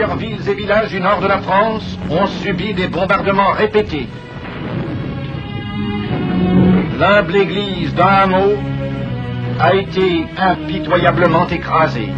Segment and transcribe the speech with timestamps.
[0.00, 4.08] plusieurs villes et villages du nord de la France ont subi des bombardements répétés.
[6.98, 8.56] L'humble église d'un hameau
[9.60, 12.08] a été impitoyablement écrasée.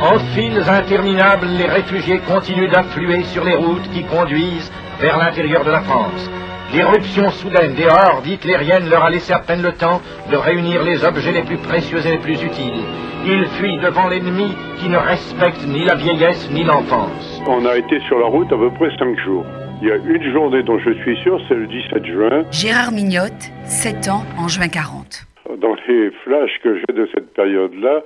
[0.00, 5.70] En files interminables, les réfugiés continuent d'affluer sur les routes qui conduisent vers l'intérieur de
[5.70, 6.28] la France.
[6.70, 11.02] L'irruption soudaine des hordes hitlériennes leur a laissé à peine le temps de réunir les
[11.02, 12.84] objets les plus précieux et les plus utiles.
[13.24, 17.42] Ils fuient devant l'ennemi qui ne respecte ni la vieillesse ni l'enfance.
[17.46, 19.46] On a été sur la route à peu près cinq jours.
[19.80, 22.44] Il y a une journée dont je suis sûr, c'est le 17 juin.
[22.50, 25.24] Gérard Mignotte, 7 ans en juin 40.
[25.58, 28.02] Dans les flashs que j'ai de cette période-là,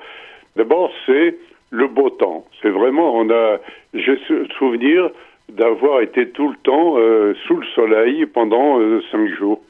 [0.54, 1.34] d'abord c'est
[1.70, 2.44] le beau temps.
[2.62, 3.58] C'est vraiment, on a,
[3.92, 4.18] j'ai
[4.56, 5.10] souvenir
[5.56, 9.60] d'avoir été tout le temps euh, sous le soleil pendant euh, cinq jours.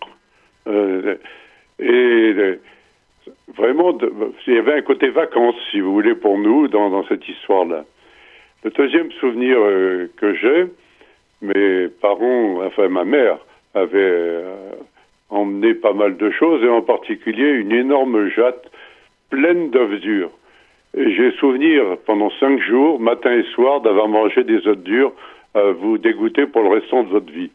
[0.69, 1.17] Euh,
[1.79, 2.35] et
[3.57, 3.97] vraiment,
[4.47, 7.85] il y avait un côté vacances, si vous voulez, pour nous dans, cette histoire-là.
[8.63, 9.57] Le deuxième souvenir
[10.17, 10.67] que j'ai,
[11.41, 13.39] mes parents, enfin ma mère,
[13.75, 14.45] avait
[15.31, 18.71] emmené pas mal de choses, et en particulier une énorme jatte
[19.31, 20.31] pleine d'œufs durs.
[20.97, 25.13] Et j'ai souvenir pendant cinq jours, matin et soir, d'avoir mangé des œufs durs
[25.55, 27.51] à vous dégoûter pour le restant de votre vie.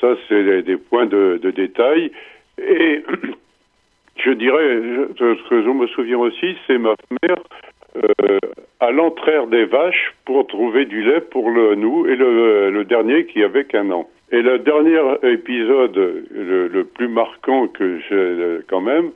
[0.00, 2.10] Ça, c'est des, points de, détail.
[2.58, 3.02] Et
[4.16, 4.80] je dirais,
[5.18, 7.36] ce que je me souviens aussi, c'est ma mère
[7.96, 8.38] euh,
[8.80, 13.42] à l'entraire des vaches pour trouver du lait pour le, nous et le, dernier qui
[13.42, 14.08] avait qu'un an.
[14.32, 19.12] Et le dernier épisode, le, plus marquant que j'ai quand même,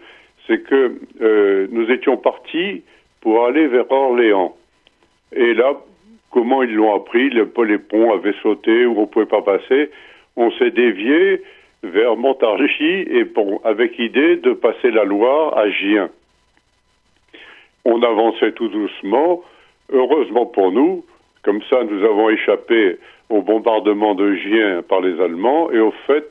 [0.47, 2.83] c'est que euh, nous étions partis
[3.21, 4.57] pour aller vers Orléans.
[5.33, 5.75] Et là,
[6.31, 9.91] comment ils l'ont appris, les, les ponts avaient sauté ou on ne pouvait pas passer,
[10.37, 11.43] on s'est dévié
[11.83, 13.27] vers Montargis et
[13.65, 16.11] avec idée de passer la Loire à Gien.
[17.85, 19.43] On avançait tout doucement,
[19.91, 21.05] heureusement pour nous,
[21.43, 22.99] comme ça nous avons échappé
[23.31, 26.27] au bombardement de Gien par les Allemands et au fait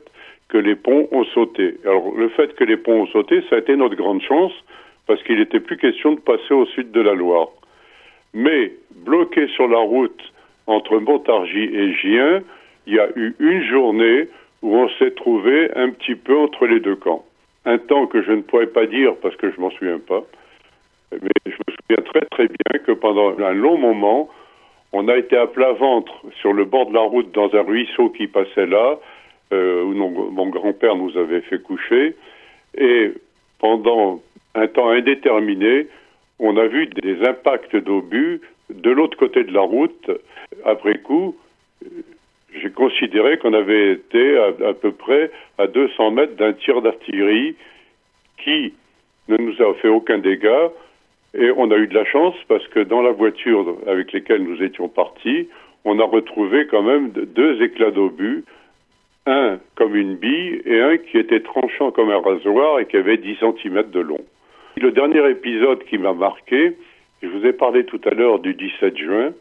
[0.50, 1.77] que les ponts ont sauté.
[1.86, 4.54] Alors le fait que les ponts ont sauté, ça a été notre grande chance
[5.08, 7.49] parce qu'il n'était plus question de passer au sud de la Loire.
[8.34, 10.22] Mais bloqué sur la route
[10.67, 12.42] entre Montargis et Gien,
[12.86, 14.28] il y a eu une journée
[14.62, 17.26] où on s'est trouvé un petit peu entre les deux camps.
[17.66, 20.23] Un temps que je ne pourrais pas dire parce que je m'en souviens pas,
[21.12, 24.30] mais je me souviens très très bien que pendant un long moment,
[24.92, 28.10] on a été à plat ventre sur le bord de la route dans un ruisseau
[28.10, 29.00] qui passait là,
[29.54, 32.16] euh, où mon grand-père nous avait fait coucher,
[32.78, 33.12] et
[33.60, 34.22] pendant
[34.56, 35.88] un temps indéterminé,
[36.39, 40.10] on a vu des impacts d'obus de l'autre côté de la route.
[40.66, 41.36] Après coup,
[42.54, 47.55] j'ai considéré qu'on avait été à, peu près à 200 mètres d'un tir d'artillerie
[48.44, 48.73] qui
[49.27, 50.72] ne nous a fait aucun dégât.
[51.38, 54.64] Et on a eu de la chance parce que dans la voiture avec laquelle nous
[54.64, 55.48] étions partis,
[55.86, 58.44] on a retrouvé quand même deux éclats d'obus,
[59.27, 63.17] un comme une bille et un qui était tranchant comme un rasoir et qui avait
[63.17, 64.26] 10 cm de long.
[64.78, 66.76] Le dernier épisode qui m'a marqué,
[67.22, 69.34] je vous ai parlé tout à l'heure du 17 juin.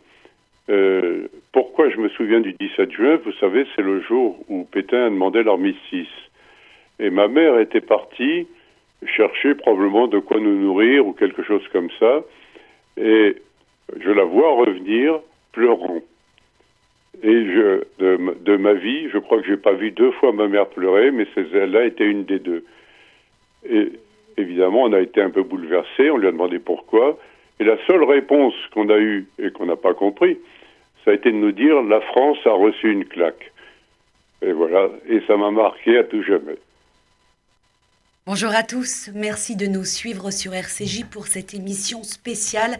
[0.70, 3.18] Euh, pourquoi je me souviens du 17 juin?
[3.24, 6.08] Vous savez, c'est le jour où Pétain a demandé l'armistice.
[6.98, 8.46] Et ma mère était partie
[9.06, 12.24] chercher probablement de quoi nous nourrir ou quelque chose comme ça.
[12.96, 13.36] Et
[13.96, 15.20] je la vois revenir
[15.52, 16.02] pleurant.
[17.22, 17.44] Et
[18.00, 21.26] de ma vie, je crois que j'ai pas vu deux fois ma mère pleurer, mais
[21.34, 22.64] celle-là était une des deux.
[23.68, 23.92] Et
[24.38, 27.18] évidemment, on a été un peu bouleversé, on lui a demandé pourquoi.
[27.60, 30.38] Et la seule réponse qu'on a eue et qu'on n'a pas compris,
[31.04, 33.52] ça a été de nous dire la France a reçu une claque.
[34.42, 36.56] Et voilà, et ça m'a marqué à tout jamais.
[38.26, 42.76] Bonjour à tous, merci de nous suivre sur RCJ pour cette émission spéciale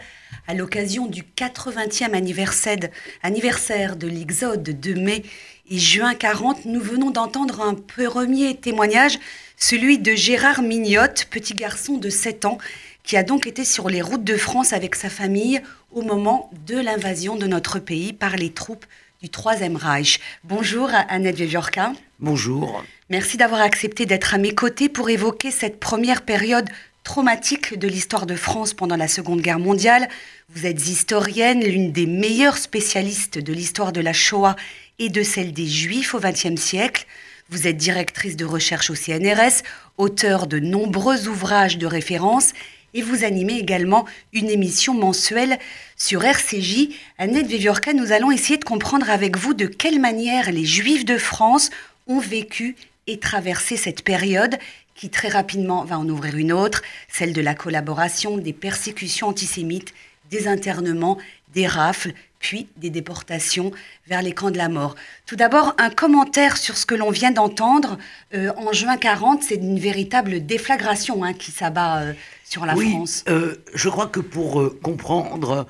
[0.46, 5.22] à l'occasion du 80e anniversaire, de l'Exode de mai
[5.70, 6.66] et juin 40.
[6.66, 9.18] Nous venons d'entendre un premier témoignage
[9.58, 12.58] celui de Gérard Mignotte, petit garçon de 7 ans,
[13.02, 15.60] qui a donc été sur les routes de France avec sa famille
[15.92, 18.86] au moment de l'invasion de notre pays par les troupes
[19.20, 20.20] du Troisième Reich.
[20.44, 21.92] Bonjour Annette Viviorca.
[22.20, 22.84] Bonjour.
[23.10, 26.68] Merci d'avoir accepté d'être à mes côtés pour évoquer cette première période
[27.02, 30.08] traumatique de l'histoire de France pendant la Seconde Guerre mondiale.
[30.50, 34.54] Vous êtes historienne, l'une des meilleures spécialistes de l'histoire de la Shoah
[34.98, 37.06] et de celle des Juifs au XXe siècle.
[37.50, 39.62] Vous êtes directrice de recherche au CNRS,
[39.96, 42.52] auteur de nombreux ouvrages de référence
[42.92, 44.04] et vous animez également
[44.34, 45.58] une émission mensuelle
[45.96, 46.90] sur RCJ.
[47.16, 51.16] Annette Viviorca, nous allons essayer de comprendre avec vous de quelle manière les Juifs de
[51.16, 51.70] France
[52.06, 54.58] ont vécu et traversé cette période
[54.94, 59.94] qui très rapidement va en ouvrir une autre, celle de la collaboration, des persécutions antisémites,
[60.30, 61.16] des internements
[61.54, 63.72] des rafles, puis des déportations
[64.06, 64.94] vers les camps de la mort.
[65.26, 67.98] Tout d'abord, un commentaire sur ce que l'on vient d'entendre.
[68.34, 72.12] Euh, en juin 40, c'est une véritable déflagration hein, qui s'abat euh,
[72.44, 73.24] sur la oui, France.
[73.28, 75.66] Euh, je crois que pour comprendre,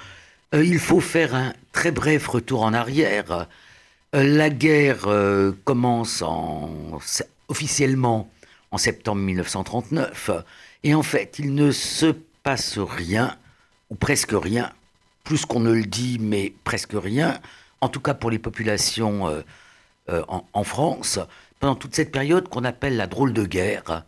[0.52, 3.48] il faut faire un très bref retour en arrière.
[4.12, 5.06] la guerre
[5.64, 6.98] commence en,
[7.48, 8.30] officiellement
[8.70, 10.30] en septembre 1939,
[10.84, 13.36] et en fait, il ne se passe rien,
[13.90, 14.72] ou presque rien,
[15.28, 17.38] plus qu'on ne le dit, mais presque rien,
[17.82, 19.42] en tout cas pour les populations euh,
[20.08, 21.18] euh, en, France,
[21.60, 24.06] pendant toute cette période qu'on appelle la drôle de guerre,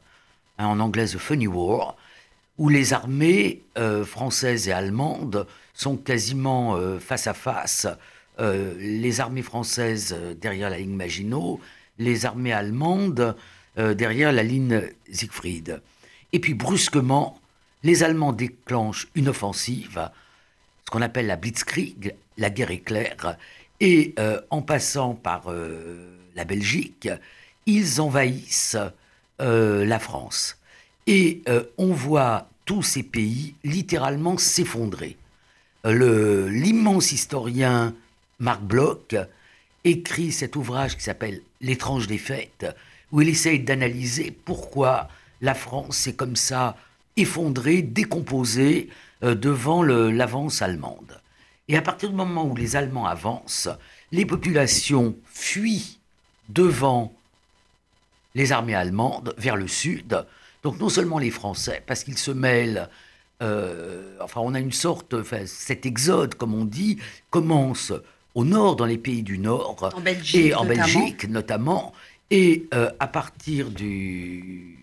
[0.56, 1.99] hein, en anglais the funny war,
[2.56, 7.87] où les armées euh, françaises et allemandes sont quasiment face à face.
[8.38, 11.61] les armées françaises derrière la ligne Maginot,
[11.99, 13.37] les armées allemandes
[13.76, 14.82] derrière la ligne
[15.12, 15.82] Siegfried.
[16.32, 17.38] Et puis brusquement,
[17.82, 20.11] les Allemands déclenchent une offensive
[20.90, 23.37] qu'on appelle la Blitzkrieg, la guerre éclair,
[23.81, 27.08] et euh, en passant par euh, la Belgique,
[27.66, 28.76] ils envahissent
[29.40, 30.58] euh, la France.
[31.06, 31.42] Et
[31.76, 35.16] on voit tous ces pays littéralement s'effondrer.
[35.84, 37.94] L'immense historien
[38.38, 39.16] Marc Bloch
[39.82, 42.66] écrit cet ouvrage qui s'appelle L'étrange défaite,
[43.10, 45.08] où il essaye d'analyser pourquoi
[45.40, 46.76] la France s'est comme ça
[47.16, 48.88] effondrée, décomposée,
[49.22, 51.20] euh, devant l'avance allemande.
[51.68, 53.68] Et à partir du moment où les Allemands avancent,
[54.12, 55.98] les populations fuient
[56.48, 57.14] devant
[58.34, 60.24] les armées allemandes vers le sud.
[60.62, 62.88] Donc non seulement les Français, parce qu'ils se mêlent,
[63.42, 65.14] euh, enfin on a une sorte,
[65.46, 66.98] cet exode, comme on dit,
[67.30, 67.92] commence
[68.34, 71.92] au nord, dans les pays du nord, en Belgique, et en Belgique notamment,
[72.30, 74.79] et euh, à partir du,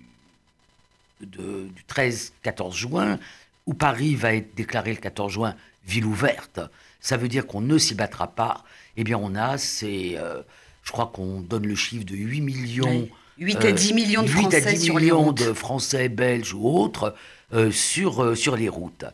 [1.22, 3.20] du 13-14 juin,
[3.66, 5.56] où Paris va être déclaré le 14 juin
[5.86, 6.60] ville ouverte,
[7.00, 8.64] ça veut dire qu'on ne s'y battra pas.
[8.98, 10.42] Eh bien, on a, c'est, euh,
[10.84, 13.08] je crois qu'on donne le chiffre de 8 millions.
[13.40, 17.16] 8 à 10 millions de Français à 10 sur millions de Français, Belges ou autres
[17.54, 19.06] euh, sur, euh, sur les routes.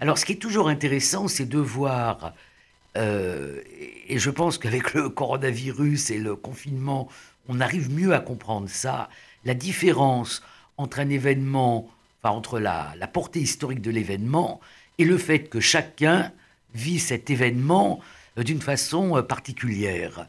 [0.00, 2.34] Alors, ce qui est toujours intéressant, c'est de voir,
[2.94, 7.08] et je pense qu'avec le coronavirus et le confinement,
[7.48, 9.08] on arrive mieux à comprendre ça,
[9.44, 10.42] la différence
[10.82, 11.90] entre un événement
[12.30, 14.60] entre la, portée historique de l'événement
[14.98, 16.32] et le fait que chacun
[16.74, 18.00] vit cet événement
[18.38, 20.28] euh, d'une façon euh, particulière.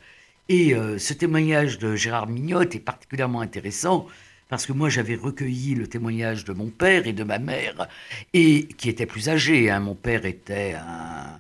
[0.50, 4.08] Et euh, ce témoignage de Gérard Mignotte est particulièrement intéressant
[4.50, 7.88] parce que moi j'avais recueilli le témoignage de mon père et de ma mère,
[8.34, 9.72] et qui était plus âgé.
[9.72, 9.80] Hein.
[9.80, 11.40] Mon père était un,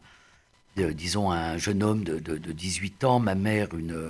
[0.93, 3.67] disons, un jeune homme de, de, 18 ans, ma mère,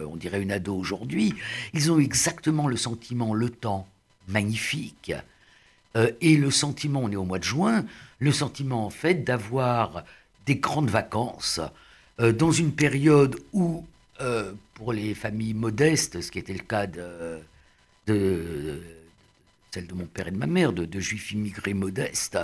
[0.10, 1.34] on dirait une ado aujourd'hui.
[1.74, 3.90] Ils ont exactement le sentiment, le temps
[4.28, 5.14] magnifique,
[5.96, 7.86] euh, et le sentiment, on est au mois de juin,
[8.20, 10.04] le sentiment en fait d'avoir
[10.46, 11.62] des grandes vacances
[12.20, 13.86] euh, dans une période où,
[14.22, 17.40] euh, pour les familles modestes, ce qui était le cas de,
[19.72, 22.40] celle de mon père et de ma mère, de, juifs immigrés modestes,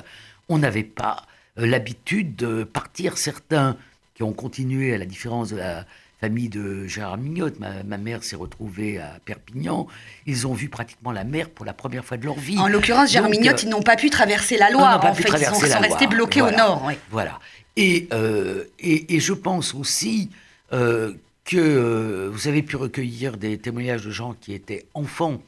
[0.47, 3.17] on n'avait pas l'habitude de partir.
[3.17, 3.77] Certains
[4.15, 5.85] qui ont continué, à la différence de la
[6.19, 7.59] famille de Gérard Mignotte.
[7.59, 9.87] Ma, mère s'est retrouvée à Perpignan.
[10.25, 12.57] Ils ont vu pratiquement la mer pour la première fois de leur vie.
[12.57, 15.03] En l'occurrence, Gérard Mignotte, ils n'ont pas pu traverser la Loire.
[15.03, 16.89] En fait, ils sont, restés bloqués au nord.
[17.09, 17.39] Voilà.
[17.75, 20.29] Et, euh, et, et, je pense aussi
[20.73, 21.13] euh,
[21.45, 25.41] que euh, vous avez pu recueillir des témoignages de gens qui étaient enfants.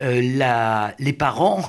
[0.00, 1.62] La, les parents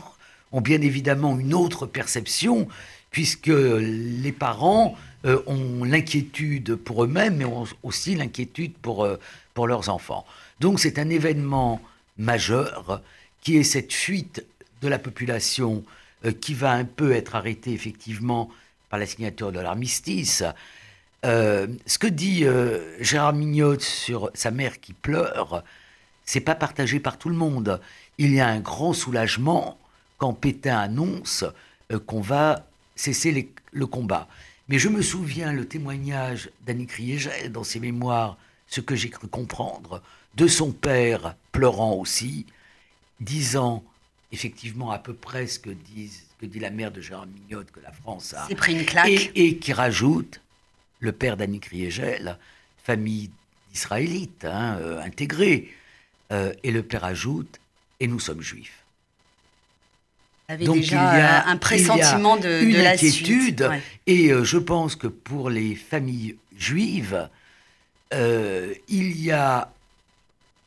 [0.51, 2.68] ont bien évidemment une autre perception,
[3.12, 9.20] puisque les parents euh, ont l'inquiétude pour eux-mêmes, mais ont aussi l'inquiétude pour, euh,
[9.55, 10.24] pour leurs enfants.
[10.60, 11.82] Donc c'est un événement
[12.20, 13.01] majeur
[13.41, 14.46] qui est cette fuite
[14.84, 15.84] de la population
[16.25, 18.51] euh, qui va un peu être arrêtée effectivement
[18.91, 20.44] par la signature de l'armistice.
[21.24, 22.46] ce que dit
[23.00, 25.63] Gérard Mignot sur sa mère qui pleure,
[26.24, 27.82] c'est pas partagé par tout le monde.
[28.20, 29.79] Il y a un grand soulagement
[30.20, 31.46] quand Pétain annonce
[32.05, 34.27] qu'on va cesser le combat.
[34.67, 39.27] Mais je me souviens le témoignage d'Annie Kriegel dans ses mémoires, ce que j'ai cru
[39.27, 40.01] comprendre,
[40.36, 42.45] de son père pleurant aussi,
[43.19, 43.84] disant
[44.31, 47.91] effectivement à peu près ce que, que dit la mère de Gérard Mignotte que la
[47.91, 48.48] France a.
[48.55, 49.31] pris une claque.
[49.36, 50.41] Et, qui rajoute,
[51.00, 52.38] le père d'Annie Kriegel,
[52.84, 53.29] famille
[53.74, 55.72] israélite, hein, euh, intégrée,
[56.31, 57.60] euh, et le père ajoute,
[58.00, 58.85] et nous sommes juifs
[60.48, 63.70] avait Donc, déjà il y a, un pressentiment de, une la inquiétude,
[64.06, 67.30] Et euh, je pense que pour les familles juives,
[68.14, 69.72] euh, il y a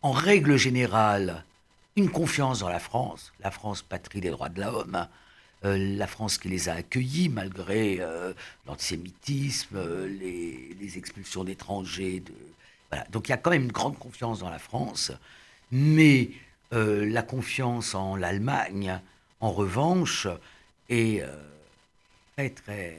[0.02, 1.44] en règle générale
[1.96, 5.06] une confiance dans la France, la France patrie des droits de l'homme,
[5.64, 8.00] la France qui les a accueillis malgré
[8.68, 12.22] l'antisémitisme, les, expulsions d'étrangers.
[13.10, 15.10] Donc il y a quand même une grande confiance dans la France,
[15.72, 16.30] mais
[16.70, 19.00] la confiance en l'Allemagne,
[19.40, 20.26] en revanche,
[20.88, 21.22] est
[22.36, 22.98] très très...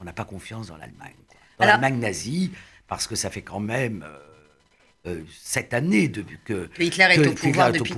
[0.00, 1.14] On n'a pas confiance dans l'Allemagne.
[1.58, 2.52] Dans l'Allemagne nazie,
[2.86, 4.04] parce que ça fait quand même
[5.06, 7.94] euh, cette année depuis que, Hitler est au pouvoir, depuis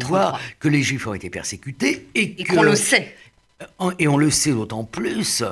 [0.59, 3.17] que les Juifs ont été persécutés et, qu'on le sait.
[3.81, 5.43] Euh, et on le sait d'autant plus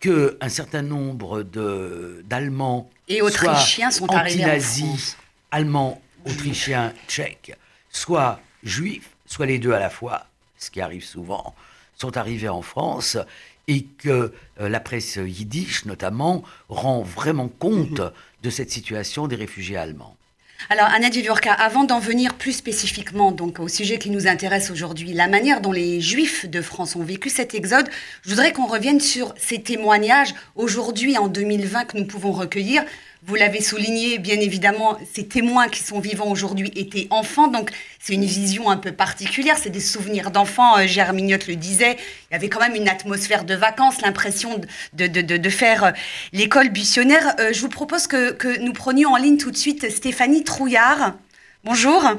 [0.00, 5.16] qu'un certain nombre d'Allemands et Autrichiens sont arrivés France.
[5.50, 7.56] Allemands, Autrichiens, Tchèques,
[7.90, 10.26] soit juifs, soit les deux à la fois,
[10.58, 11.54] ce qui arrive souvent,
[11.96, 13.16] sont arrivés en France
[13.68, 18.12] et que euh, la presse yiddish notamment rend vraiment compte mhm.
[18.42, 20.16] de cette situation des réfugiés allemands.
[20.70, 25.12] Alors, Annette Viviorca, avant d'en venir plus spécifiquement donc, au sujet qui nous intéresse aujourd'hui,
[25.12, 27.88] la manière dont les Juifs de France ont vécu cet exode,
[28.22, 32.84] je voudrais qu'on revienne sur ces témoignages aujourd'hui, en 2020, que nous pouvons recueillir
[33.26, 38.14] vous l'avez souligné, bien évidemment, ces témoins qui sont vivants aujourd'hui étaient enfants, donc c'est
[38.14, 41.96] une vision un peu particulière, c'est des souvenirs d'enfants, euh, le disait,
[42.30, 44.60] il y avait quand même une atmosphère de vacances, l'impression
[44.92, 45.90] de, de, faire euh,
[46.32, 47.34] l'école buissonnaire.
[47.40, 51.14] Euh, je vous propose que, que nous prenions en ligne tout de suite Stéphanie Trouillard.
[51.64, 52.16] Bonjour.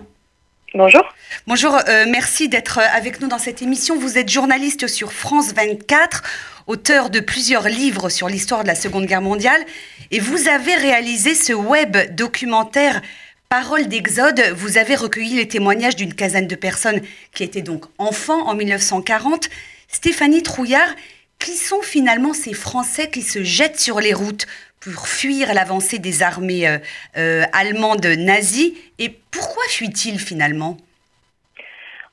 [0.73, 1.03] Bonjour.
[1.47, 3.97] Bonjour, merci d'être avec nous dans cette émission.
[3.97, 6.23] Vous êtes journaliste sur France 24
[6.67, 9.63] auteur de plusieurs livres sur l'histoire de la Seconde Guerre mondiale,
[10.11, 13.01] et vous avez réalisé ce web documentaire
[13.47, 14.41] Parole d'Exode.
[14.57, 17.01] Vous avez recueilli les témoignages d'une quinzaine de personnes
[17.33, 19.49] qui étaient donc enfants en 1940.
[19.87, 20.93] Stéphanie Trouillard,
[21.39, 24.47] qui sont finalement ces Français qui se jettent sur les routes
[24.81, 26.77] pour fuir l'avancée des armées euh,
[27.17, 30.77] euh, allemandes nazies Et pourquoi fuient-ils finalement?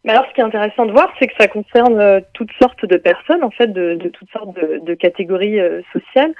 [0.04, 2.84] Mais alors, ce qui est intéressant de voir, c'est que ça concerne euh, toutes sortes
[2.84, 5.58] de personnes, en fait, de, toutes sortes de, catégories
[5.92, 6.32] sociales.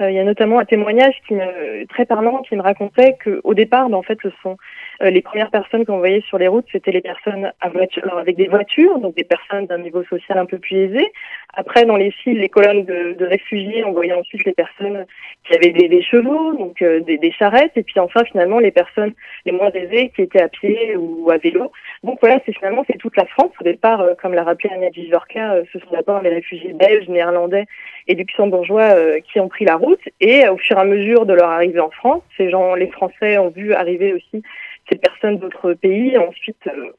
[0.00, 1.34] Il y a notamment un témoignage qui
[1.88, 4.56] très parlant qui me racontait qu'au départ, ben, en fait, ce sont
[5.00, 8.48] les premières personnes qu'on voyait sur les routes, c'était les personnes à voiture, avec des
[8.48, 11.12] voitures, donc des personnes d'un niveau social un peu plus aisé.
[11.54, 15.06] Après, dans les files, les colonnes de, de réfugiés, on voyait ensuite les personnes
[15.44, 18.72] qui avaient des, des chevaux, donc euh, des, des, charrettes, et puis enfin, finalement, les
[18.72, 19.12] personnes
[19.46, 21.70] les moins aisées qui étaient à pied ou à vélo.
[22.02, 23.52] Donc voilà, c'est finalement c'est toute la France.
[23.60, 27.66] Au départ, comme l'a rappelé Annette Vivorca, ce sont d'abord les réfugiés belges, néerlandais
[28.08, 30.00] et luxembourgeois qui ont pris la route.
[30.20, 33.38] Et au fur et à mesure de leur arrivée en France, ces gens, les Français
[33.38, 34.42] ont vu arriver aussi
[34.90, 36.92] ces personnes d'autres pays, ensuite euh,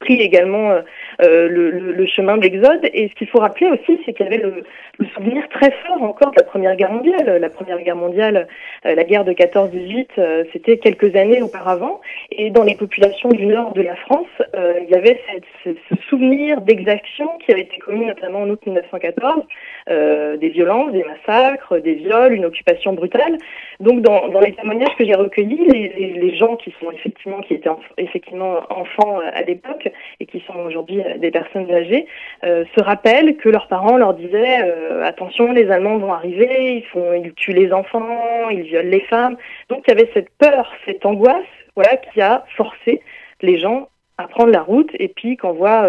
[0.00, 0.78] pris également
[1.22, 2.88] euh, euh, le, le, chemin de l'exode.
[2.92, 4.62] Et ce qu'il faut rappeler aussi, c'est qu'il y avait le,
[4.98, 7.38] le, souvenir très fort encore de la Première Guerre mondiale.
[7.40, 8.46] La Première Guerre mondiale,
[8.84, 12.00] la guerre de 14-18, c'était quelques années auparavant.
[12.30, 15.20] Et dans les populations du nord de la France, il y avait
[15.64, 19.42] cette, ce, souvenir d'exaction qui avait été commis notamment en août 1914,
[19.88, 23.38] des violences, des massacres, des viols, une occupation brutale.
[23.80, 27.54] Donc dans, dans les témoignages que j'ai recueillis, les, les, gens qui sont effectivement qui
[27.54, 29.88] étaient effectivement enfants à l'époque
[30.20, 32.06] et qui sont aujourd'hui euh, des personnes âgées,
[32.44, 36.84] euh, se rappellent que leurs parents leur disaient euh, attention, les Allemands vont arriver, ils
[36.84, 39.36] font, ils tuent les enfants, ils violent les femmes.
[39.68, 43.00] Donc il y avait cette peur, cette angoisse, voilà, qui a forcé
[43.40, 43.88] les gens
[44.18, 44.90] à prendre la route.
[44.98, 45.88] Et puis qu'on voit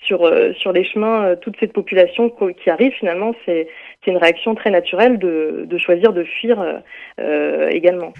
[0.00, 3.68] sur sur les chemins toute cette population qui arrive, finalement, c'est
[4.06, 6.82] une réaction très naturelle de, de choisir de fuir
[7.70, 8.12] également.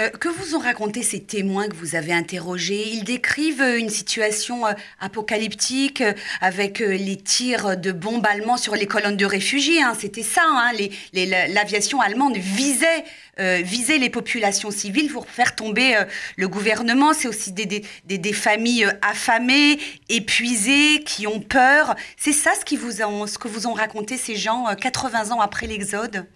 [0.00, 2.88] Euh, que vous ont raconté ces témoins que vous avez interrogés?
[2.88, 6.04] Ils décrivent euh, une situation euh, apocalyptique
[6.40, 9.82] avec les tirs de bombes allemands sur les colonnes de réfugiés.
[9.82, 9.94] Hein.
[9.98, 10.42] C'était ça.
[10.44, 10.70] Hein.
[11.12, 13.04] L'aviation allemande visait,
[13.62, 16.00] visait les populations civiles pour faire tomber
[16.36, 17.12] le gouvernement.
[17.12, 19.78] C'est aussi des, des, des, familles affamées,
[20.08, 21.94] épuisées, qui ont peur.
[22.16, 25.66] C'est ça ce, qui vous ce que vous ont raconté ces gens 80 ans après
[25.66, 26.26] l'Exode?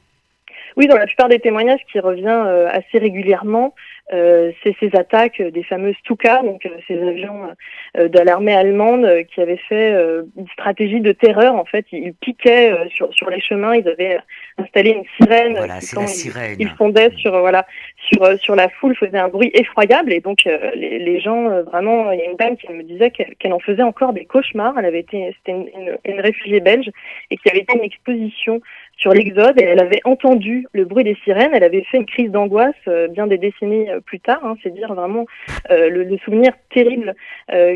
[0.76, 3.75] Oui, dans la plupart des témoignages qui revient euh, assez régulièrement,
[4.12, 7.49] euh, c'est ces attaques des fameuses Stuka, donc euh, ces avions
[7.95, 9.93] de l'armée allemande qui avaient fait
[10.37, 11.55] une stratégie de terreur.
[11.55, 14.19] En fait, ils, piquaient sur, sur les chemins, ils avaient
[14.59, 15.55] installé une sirène.
[15.57, 16.57] Voilà, c'est la sirène.
[16.59, 20.99] Ils, fondaient sur voilà sur sur la foule, faisaient un bruit effroyable et donc les,
[20.99, 22.11] les, gens vraiment.
[22.12, 24.75] Il y a une dame qui me disait qu'elle en faisait encore des cauchemars.
[24.79, 26.91] Elle avait été c'était une, une, une réfugiée belge
[27.31, 28.61] et qui avait été une exposition
[29.02, 31.50] sur l'exode elle avait entendu le bruit des sirènes.
[31.52, 32.76] Elle avait fait une crise d'angoisse
[33.11, 34.40] bien des décennies plus tard.
[34.44, 35.26] Hein, c'est dire vraiment
[35.68, 37.14] le, souvenir terrible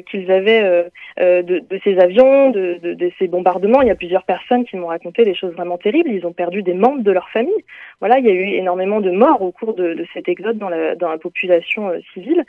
[0.08, 0.84] qu'ils avaient
[1.18, 3.82] de, ces avions, de, de, ces bombardements.
[3.82, 6.10] Il y a plusieurs personnes qui m'ont raconté des choses vraiment terribles.
[6.10, 7.64] Ils ont perdu des membres de leur famille.
[7.98, 10.94] Voilà, il y a eu énormément de morts au cours de, cet exode dans la,
[10.94, 12.44] dans la population civile.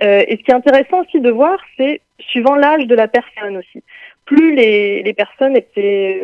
[0.00, 3.82] et ce qui est intéressant aussi de voir, c'est suivant l'âge de la personne aussi.
[4.24, 6.22] Plus les, les personnes étaient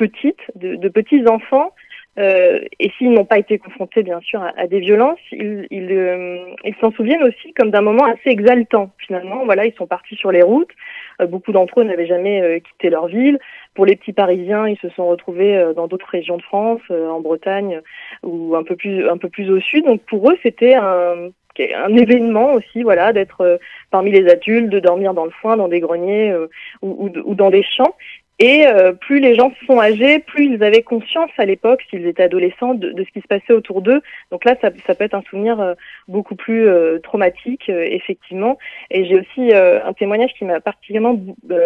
[0.00, 1.72] petites, de, petits enfants,
[2.18, 6.74] euh, et s'ils n'ont pas été confrontés bien sûr à, des violences, ils, euh, ils,
[6.80, 9.44] s'en souviennent aussi comme d'un moment assez exaltant finalement.
[9.44, 10.72] Voilà, ils sont partis sur les routes.
[11.20, 13.38] Euh, beaucoup d'entre eux n'avaient jamais quitté leur ville.
[13.74, 17.80] Pour les petits Parisiens, ils se sont retrouvés dans d'autres régions de France, en Bretagne
[18.24, 19.84] ou un peu plus un peu plus au sud.
[19.84, 21.30] Donc pour eux, c'était un
[21.76, 23.58] un événement aussi, voilà, d'être
[23.90, 26.34] parmi les adultes, de dormir dans le foin, dans des greniers
[26.80, 27.94] ou, ou, dans des champs.
[28.42, 32.22] Et euh, plus les gens sont âgés, plus ils avaient conscience à l'époque, s'ils étaient
[32.22, 34.00] adolescents, de, ce qui se passait autour d'eux.
[34.30, 35.74] Donc là, ça, ça, peut être un souvenir euh,
[36.08, 38.56] beaucoup plus euh, traumatique, effectivement.
[38.90, 41.14] Et j'ai aussi un témoignage qui m'a particulièrement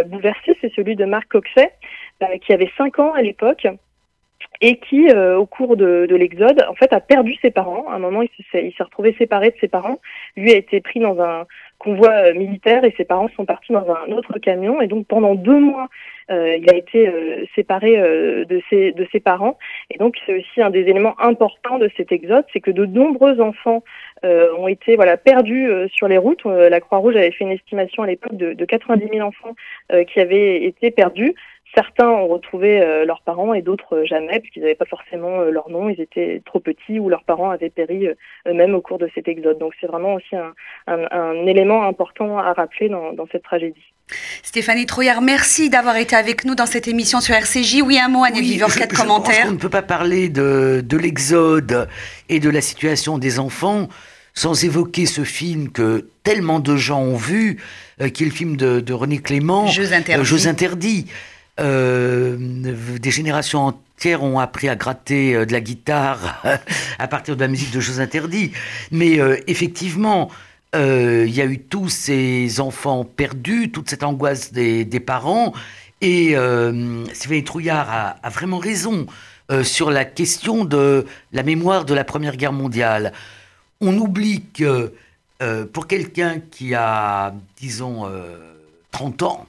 [0.06, 1.72] bouleversé, c'est celui de Marc Coxet,
[2.44, 3.66] qui avait 5 ans à l'époque
[4.60, 7.86] et qui, au cours de, de l'exode, en fait, a perdu ses parents.
[7.88, 10.00] À un moment, il s'est retrouvé séparé de ses parents.
[10.36, 11.46] Lui a été pris dans un
[11.84, 14.80] convoi militaire et ses parents sont partis dans un autre camion.
[14.80, 15.88] Et donc, pendant deux mois,
[16.30, 19.58] euh, il a été euh, séparé euh, de, ses, de ses parents.
[19.90, 23.40] Et donc, c'est aussi un des éléments importants de cet exode, c'est que de nombreux
[23.40, 23.82] enfants
[24.58, 26.46] ont été voilà perdus sur les routes.
[26.46, 29.54] la Croix-Rouge avait fait une estimation à l'époque de, de 90 000 enfants
[30.06, 31.34] qui avaient été perdus.
[31.74, 36.00] Certains ont retrouvé leurs parents et d'autres jamais, puisqu'ils n'avaient pas forcément leur nom, ils
[36.00, 38.08] étaient trop petits ou leurs parents avaient péri
[38.46, 39.58] eux-mêmes au cours de cet exode.
[39.58, 40.52] Donc c'est vraiment aussi un,
[40.86, 43.92] un, un, élément important à rappeler dans, dans cette tragédie.
[44.42, 47.82] Stéphanie Trouillard, merci d'avoir été avec nous dans cette émission sur RCJ.
[47.82, 49.46] Oui, un mot, Annette oui, Viveur, quatre commentaires.
[49.48, 51.88] on ne peut pas parler de, de l'exode
[52.28, 53.88] et de la situation des enfants
[54.34, 57.58] sans évoquer ce film que tellement de gens ont vu,
[58.00, 61.06] euh, qui est le film de, René Clément, Jeux interdits.
[61.08, 62.36] Euh, euh,
[62.98, 66.42] des générations entières ont appris à gratter de la guitare
[66.98, 68.52] à partir de la musique de Jeux interdits.
[68.90, 70.30] Mais effectivement,
[70.74, 75.52] euh, il y a eu tous ces enfants perdus, toute cette angoisse des, parents.
[76.00, 79.06] Et euh, Sylvain Trouillard a, vraiment raison
[79.50, 83.12] euh, sur la question de la mémoire de la Première Guerre mondiale.
[83.80, 84.92] On oublie que
[85.74, 88.10] pour quelqu'un qui a, disons,
[88.92, 89.46] 30 ans,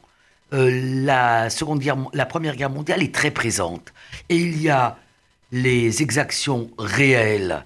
[0.55, 3.93] la, seconde guerre, la Première Guerre mondiale est très présente.
[4.29, 4.97] Et il y a
[5.51, 7.63] les exactions réelles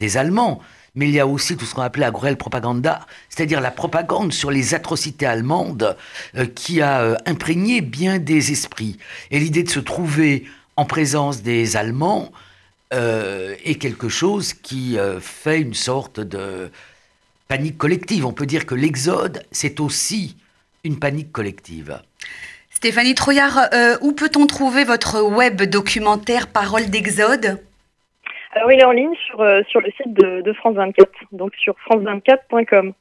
[0.00, 0.60] des Allemands,
[0.94, 4.32] mais il y a aussi tout ce qu'on appelait la grelle propaganda, c'est-à-dire la propagande
[4.32, 5.96] sur les atrocités allemandes
[6.36, 8.98] euh, qui a euh, imprégné bien des esprits.
[9.30, 10.44] Et l'idée de se trouver
[10.76, 12.32] en présence des Allemands
[12.92, 16.70] euh, est quelque chose qui fait une sorte de
[17.48, 18.26] panique collective.
[18.26, 20.36] On peut dire que l'exode, c'est aussi
[20.86, 22.00] une panique collective.
[22.70, 23.68] Stéphanie Trouillard,
[24.02, 27.58] où peut-on trouver votre web documentaire Parole d'Exode?
[28.56, 31.74] Alors il est en ligne sur, euh, sur le site de, France 24, donc sur
[31.90, 32.94] france24.com.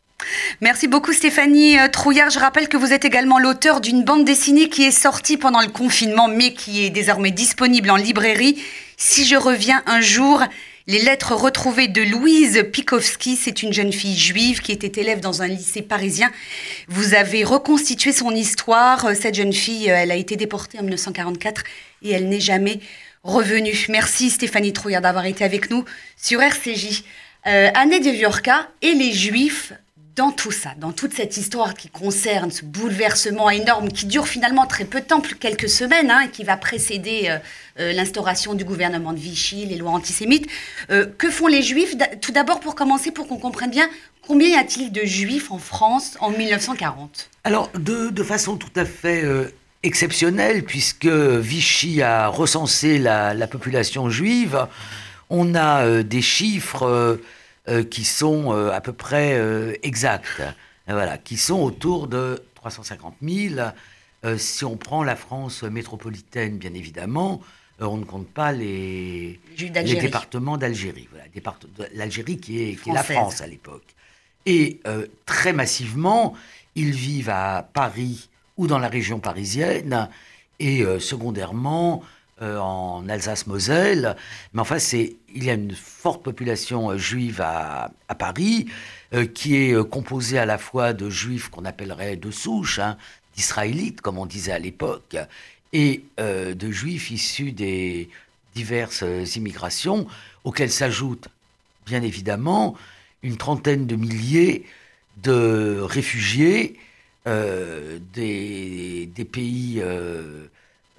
[0.59, 2.29] Merci beaucoup Stéphanie euh, Trouillard.
[2.29, 5.69] Je rappelle que vous êtes également l'auteur d'une bande dessinée qui est sortie pendant le
[5.69, 8.61] confinement mais qui est désormais disponible en librairie.
[8.97, 10.43] Si je reviens un jour,
[10.87, 15.41] les lettres retrouvées de Louise Pikowski, c'est une jeune fille juive qui était élève dans
[15.41, 16.31] un lycée parisien.
[16.87, 19.15] Vous avez reconstitué son histoire.
[19.15, 21.63] Cette jeune fille, euh, elle a été déportée en 1944
[22.03, 22.79] et elle n'est jamais
[23.23, 23.73] revenu.
[23.89, 25.85] Merci Stéphanie Trouillard d'avoir été avec nous
[26.17, 27.03] sur RCJ.
[27.47, 29.73] Euh, Année de Viorca et les Juifs
[30.15, 34.65] dans tout ça, dans toute cette histoire qui concerne ce bouleversement énorme qui dure finalement
[34.65, 37.37] très peu de temps, plus quelques semaines, hein, et qui va précéder euh,
[37.79, 40.47] euh, l'instauration du gouvernement de Vichy, les lois antisémites.
[40.89, 43.89] que font les Juifs Tout d'abord, pour commencer, pour qu'on comprenne bien,
[44.25, 49.23] combien y a-t-il de Juifs en France en 1940 Alors, de, façon tout à fait
[49.85, 54.67] exceptionnel puisque Vichy a recensé la, population juive.
[55.29, 57.17] On a euh, des chiffres euh, euh,
[57.89, 59.39] qui sont à peu près
[59.81, 60.43] exacts,
[60.87, 63.55] voilà, qui sont autour de 350 000.
[64.37, 67.41] si on prend la France métropolitaine, bien évidemment,
[67.79, 71.07] on ne compte pas les, les départements d'Algérie.
[71.11, 71.25] Voilà,
[71.93, 73.95] l'Algérie qui est, qui est la France à l'époque.
[74.45, 74.81] Et
[75.25, 76.35] très massivement,
[76.75, 80.09] ils vivent à Paris ou dans la région parisienne,
[80.59, 82.03] et euh, secondairement
[82.41, 84.15] euh, en Alsace-Moselle.
[84.53, 88.67] Mais enfin, c'est, il y a une forte population euh, juive à, à Paris,
[89.33, 92.97] qui est composée à la fois de juifs qu'on appellerait de souche, hein,
[93.37, 95.15] d'israélites, comme on disait à l'époque,
[95.71, 98.09] et de juifs issus des
[98.55, 99.05] diverses
[99.37, 100.05] immigrations,
[100.43, 101.29] auxquelles s'ajoutent
[101.85, 102.75] bien évidemment
[103.23, 104.65] une trentaine de milliers
[105.23, 106.77] de réfugiés
[107.27, 109.81] euh, des, pays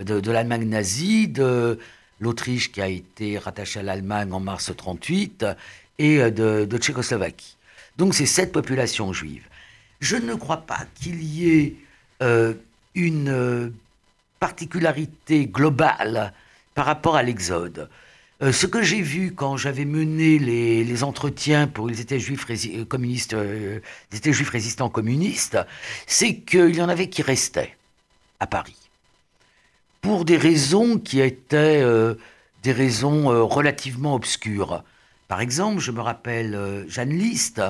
[0.01, 1.79] euh, de, l'Allemagne nazie, de
[2.21, 5.47] l'Autriche qui a été rattachée à l'Allemagne en mars 1938
[5.99, 7.57] et euh, de, de Tchécoslovaquie.
[7.97, 9.45] Donc c'est cette population juive.
[10.01, 11.77] Je ne crois pas qu'il y ait
[12.95, 13.73] une
[14.41, 16.33] particularité globale
[16.75, 17.89] par rapport à l'Exode.
[18.43, 22.85] Euh, ce que j'ai vu quand j'avais mené les, entretiens pour les États juifs euh,
[22.85, 23.81] communistes, euh,
[24.13, 25.59] États juifs résistants communistes,
[26.07, 27.75] c'est qu'il y en avait qui restaient
[28.39, 28.86] à Paris
[30.01, 31.85] pour des raisons qui étaient
[32.63, 34.85] des raisons relativement obscures.
[35.29, 37.61] Par exemple, je me rappelle Jeanne List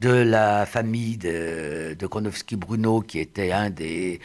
[0.00, 4.20] de la famille de, de Kronowski-Bruno, qui était un des,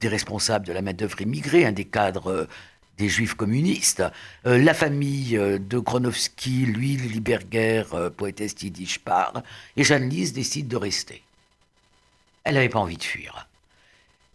[0.00, 2.48] des responsables de la main-d'œuvre immigrée, un des cadres
[2.98, 4.02] des juifs communistes.
[4.46, 9.42] Euh, la famille euh, de Gronowski, lui, Liberger, euh, poétesse yiddish, part,
[9.76, 11.22] et Jeanne Lise décide de rester.
[12.44, 13.48] Elle n'avait pas envie de fuir.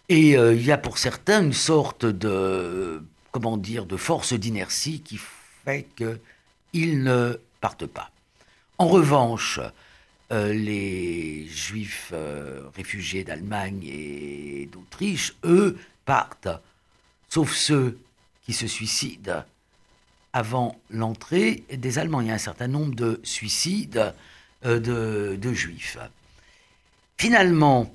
[0.10, 5.20] Et il y a pour certains une sorte de, comment dire, de force d'inertie qui
[5.64, 8.10] fait qu'ils ne partent pas.
[8.80, 9.60] En revanche,
[10.32, 12.12] les juifs
[12.76, 16.50] réfugiés d'Allemagne et d'Autriche, eux, partent,
[17.30, 18.00] sauf ceux
[18.44, 19.44] qui se suicident
[20.34, 22.22] avant l'entrée des Allemands.
[22.22, 24.14] Il y a un certain nombre de suicides
[24.66, 24.80] euh,
[25.38, 25.98] de, juifs.
[27.18, 27.94] Finalement,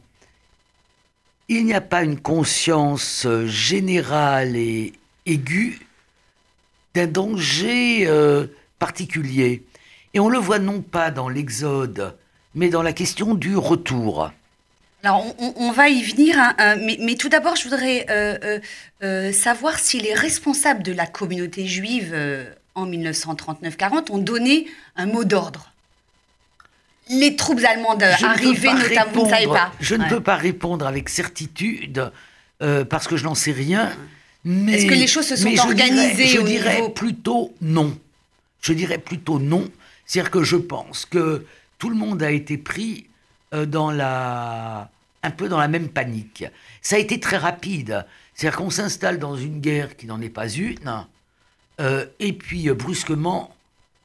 [1.49, 4.93] il n'y a pas une conscience générale et
[5.27, 5.81] aiguë
[6.95, 8.47] d'un danger euh,
[8.79, 9.63] particulier.
[10.15, 12.17] Et on le voit non pas dans l'Exode,
[12.55, 14.31] mais dans la question du retour.
[15.05, 18.61] Alors, on, va y venir, hein, hein, mais, tout d'abord, je voudrais euh, euh,
[19.03, 22.17] euh, savoir si les responsables de la communauté juive
[22.75, 25.74] en 1939-40 ont donné un mot d'ordre.
[27.11, 29.73] Les troupes allemandes arrivaient notamment, vous ne savez pas.
[29.81, 32.11] Je ne peux pas répondre avec certitude
[32.59, 33.93] parce que je n'en sais rien.
[34.47, 37.99] Est-ce que les choses se sont organisées Je dirais, plutôt non.
[38.63, 39.69] Je dirais plutôt non.
[40.07, 41.45] C'est-à-dire que je pense que
[41.79, 43.07] tout le monde a été pris
[43.53, 44.91] dans la
[45.25, 46.45] un peu dans la même panique.
[46.83, 48.05] Ça a été très rapide.
[48.35, 51.07] C'est-à-dire qu'on s'installe dans une guerre qui n'en est pas une,
[51.81, 53.55] euh, et puis euh, brusquement,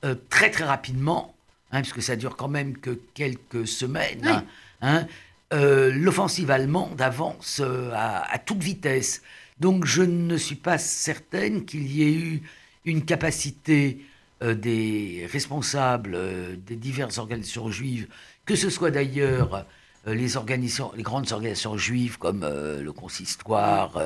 [0.06, 1.34] euh, très très rapidement,
[1.72, 4.44] hein, puisque ça dure quand même que quelques semaines,
[4.82, 5.08] hein,
[5.52, 7.62] l'offensive allemande avance
[7.94, 9.22] à, à, toute vitesse.
[9.60, 12.42] Donc je ne suis pas certaine qu'il y ait eu
[12.86, 14.00] une capacité
[14.42, 16.18] des responsables
[16.66, 18.08] des diverses organisations juives,
[18.46, 19.66] que ce soit d'ailleurs
[20.08, 23.98] euh, les, organisations, les grandes organisations juives comme euh, le consistoire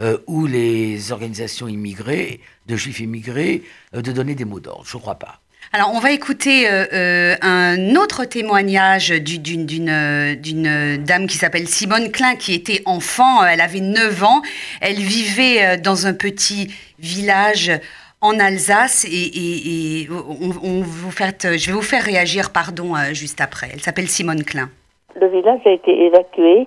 [0.00, 4.84] euh, ou les organisations immigrées, de juifs immigrés, de donner des mots d'ordre.
[4.86, 5.40] Je ne crois pas.
[5.76, 9.66] Alors, on va écouter un autre témoignage d'une
[11.04, 14.42] dame qui s'appelle Simone Klein, qui était enfant, elle avait 9 ans,
[14.80, 17.72] elle vivait dans un petit village
[18.20, 23.70] en Alsace et, je vais vous faire réagir, pardon, juste après.
[23.72, 24.70] Elle s'appelle Simone Klein
[25.20, 26.66] le village a été évacué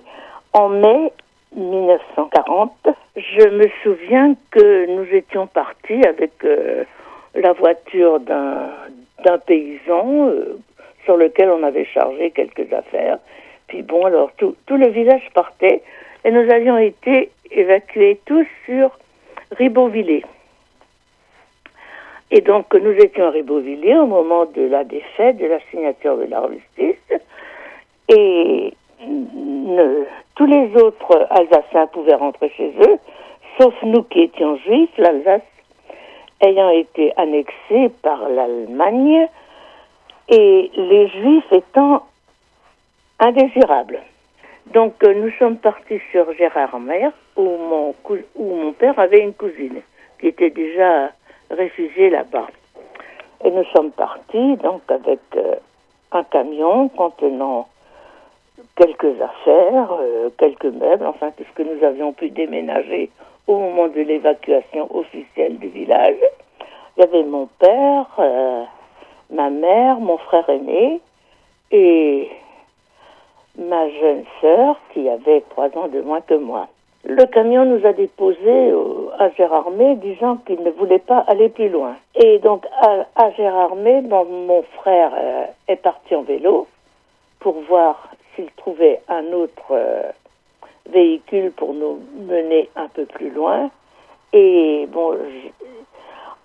[0.52, 1.12] en mai
[1.56, 2.72] 1940.
[3.16, 6.84] Je me souviens que nous étions partis avec euh,
[7.34, 8.70] la voiture d'un
[9.46, 10.58] paysan euh,
[11.04, 13.18] sur lequel on avait chargé quelques affaires.
[13.66, 15.82] Puis bon, alors tout, tout le village partait
[16.24, 18.98] et nous avions été évacués tous sur
[19.52, 20.24] Ribeauvillé.
[22.30, 26.24] Et donc nous étions à Ribeauvillé au moment de la défaite, de la signature de
[26.24, 26.96] l'armistice.
[28.08, 28.72] Et
[30.34, 32.98] tous les autres Alsaciens pouvaient rentrer chez eux,
[33.58, 35.42] sauf nous qui étions juifs, l'Alsace
[36.40, 39.28] ayant été annexée par l'Allemagne
[40.28, 42.06] et les juifs étant
[43.18, 44.00] indésirables.
[44.72, 47.94] Donc euh, nous sommes partis sur Gérardmer où mon,
[48.36, 49.80] où mon père avait une cousine
[50.20, 51.10] qui était déjà
[51.50, 52.48] réfugiée là-bas.
[53.44, 55.54] Et nous sommes partis donc avec euh,
[56.12, 57.68] un camion contenant
[58.76, 63.10] quelques affaires, euh, quelques meubles, enfin tout ce que nous avions pu déménager
[63.48, 66.18] au moment de l'évacuation officielle du village.
[66.96, 68.62] Il y avait mon père, euh,
[69.30, 71.00] ma mère, mon frère aîné
[71.72, 72.28] et
[73.56, 76.68] ma jeune sœur qui avait trois ans de moins que moi.
[77.04, 78.72] Le camion nous a déposés
[79.18, 81.96] à Gérardmer disant qu'il ne voulait pas aller plus loin.
[82.14, 86.66] Et donc à, à Gérardmer, mon frère euh, est parti en vélo
[87.40, 90.02] pour voir s'il trouvait un autre euh,
[90.92, 93.70] véhicule pour nous mener un peu plus loin.
[94.32, 95.16] Et bon,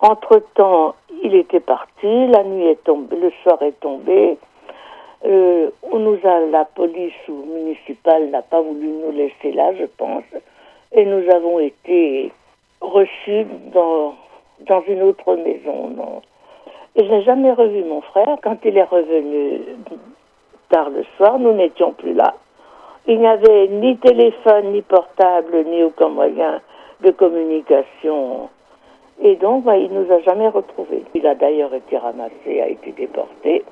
[0.00, 4.36] Entre-temps, il était parti, la nuit est tombée, le soir est tombé.
[5.24, 9.86] Euh, on nous a, la police ou municipale n'a pas voulu nous laisser là, je
[9.96, 10.24] pense,
[10.92, 12.30] et nous avons été
[12.82, 14.14] reçus dans,
[14.60, 16.20] dans une autre maison.
[16.96, 18.36] Et je n'ai jamais revu mon frère.
[18.42, 19.62] Quand il est revenu
[20.68, 22.34] tard le soir, nous n'étions plus là.
[23.06, 26.60] Il n'y avait ni téléphone, ni portable, ni aucun moyen
[27.02, 28.48] de communication.
[29.22, 31.04] Et donc, bah, il ne nous a jamais retrouvés.
[31.14, 33.64] Il a d'ailleurs été ramassé, a été déporté.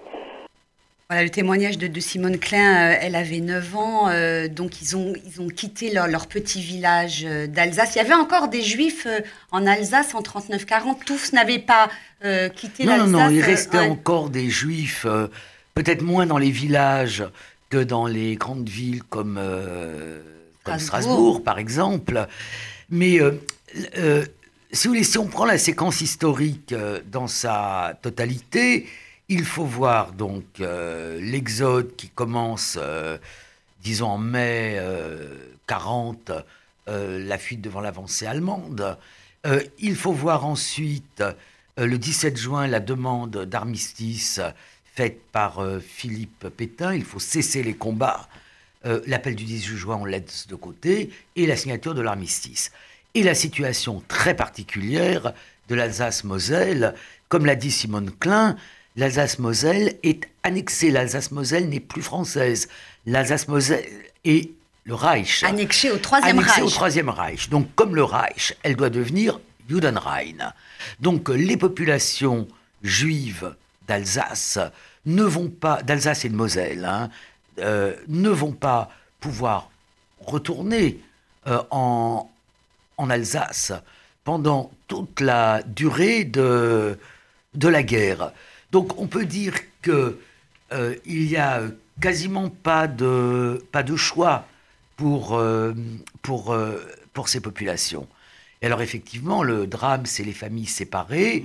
[1.12, 2.92] Voilà le témoignage de, Simone Klein.
[2.92, 7.27] Euh, elle avait 9 ans, euh, donc ils ont, ils ont quitté leur, petit village
[7.27, 7.97] euh, d'Alsace.
[7.97, 9.07] Il y avait encore des juifs
[9.51, 11.05] en Alsace en 39-40.
[11.05, 11.90] Tous n'avaient pas
[12.55, 13.11] quitté l'Alsace.
[13.11, 15.07] Non, non, il restait encore des juifs,
[15.75, 17.25] peut-être moins dans les villages
[17.73, 19.41] que dans les grandes villes comme,
[20.63, 21.43] comme Strasbourg.
[21.43, 22.27] par exemple.
[22.91, 23.19] Mais
[24.73, 26.75] si vous voulez, si on prend la séquence historique
[27.11, 28.87] dans sa totalité,
[29.33, 33.17] il faut voir donc euh, l'exode qui commence, euh,
[33.83, 34.79] disons en mai
[35.67, 36.33] 40,
[36.89, 38.99] euh, la fuite devant l'avancée allemande.
[39.79, 41.25] il faut voir ensuite
[41.79, 44.41] le 17 juin la demande d'armistice
[44.95, 46.95] faite par Philippe Pétain.
[46.95, 48.29] Il faut cesser les combats.
[49.07, 52.73] L'appel du 18 juin, on laisse de côté, et la signature de l'armistice.
[53.15, 55.35] Et la situation très particulière
[55.69, 56.95] de l'Alsace-Moselle,
[57.29, 58.57] comme l'a dit Simone Klein,
[58.97, 60.91] l'Alsace-Moselle est annexée.
[60.91, 62.69] L'Alsace-Moselle n'est plus française.
[63.07, 63.87] L'Alsace-Moselle
[64.25, 64.51] est
[64.85, 65.45] le Reich.
[65.45, 66.47] Annexée au Troisième Reich.
[66.49, 67.49] Annexée au Troisième Reich.
[67.51, 70.53] Donc, comme le Reich, elle doit devenir Judenrein.
[71.01, 72.49] Donc, les populations
[72.83, 73.55] juives
[73.93, 74.59] d'Alsace
[75.05, 77.11] ne vont pas, d'Alsace et de Moselle, hein,
[77.59, 79.71] euh, ne vont pas pouvoir
[80.21, 80.99] retourner
[81.47, 82.31] euh, en,
[82.97, 83.73] en Alsace
[84.25, 86.99] pendant toute la durée de,
[87.55, 88.33] de la guerre.
[88.71, 90.17] Donc on peut dire qu'il
[90.73, 91.61] euh, n'y a
[92.01, 94.47] quasiment pas de, pas de choix
[94.97, 95.75] pour, euh,
[96.23, 96.57] pour,
[97.13, 98.07] pour ces populations.
[98.63, 101.45] Et alors effectivement, le drame, c'est les familles séparées,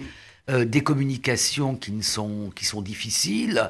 [0.49, 3.69] des communications qui, ne sont, qui sont difficiles.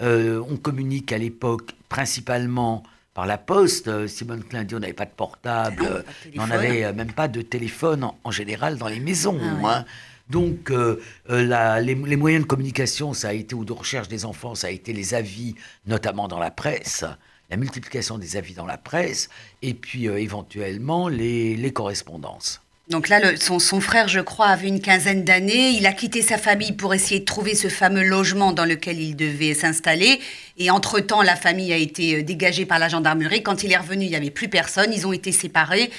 [0.00, 2.82] on communique à l'époque principalement
[3.14, 4.06] par la poste.
[4.06, 6.04] Simone Klein dit on n'avait pas de portable,
[6.36, 9.38] on n'avait même pas de téléphone en, général dans les maisons.
[9.40, 9.84] Ah hein.
[10.30, 14.54] Donc, euh, euh, les, moyens de communication, ça a été, ou de recherche des enfants,
[14.54, 15.54] ça a été les avis,
[15.86, 17.04] notamment dans la presse,
[17.50, 19.30] la multiplication des avis dans la presse,
[19.62, 22.60] et puis euh, éventuellement les, correspondances.
[22.88, 25.70] Donc là, son, son, frère, je crois, avait une quinzaine d'années.
[25.70, 29.14] Il a quitté sa famille pour essayer de trouver ce fameux logement dans lequel il
[29.14, 30.20] devait s'installer.
[30.56, 33.42] Et entre-temps, la famille a été dégagée par la gendarmerie.
[33.42, 34.90] Quand il est revenu, il n'y avait plus personne.
[34.90, 35.90] Ils ont été séparés.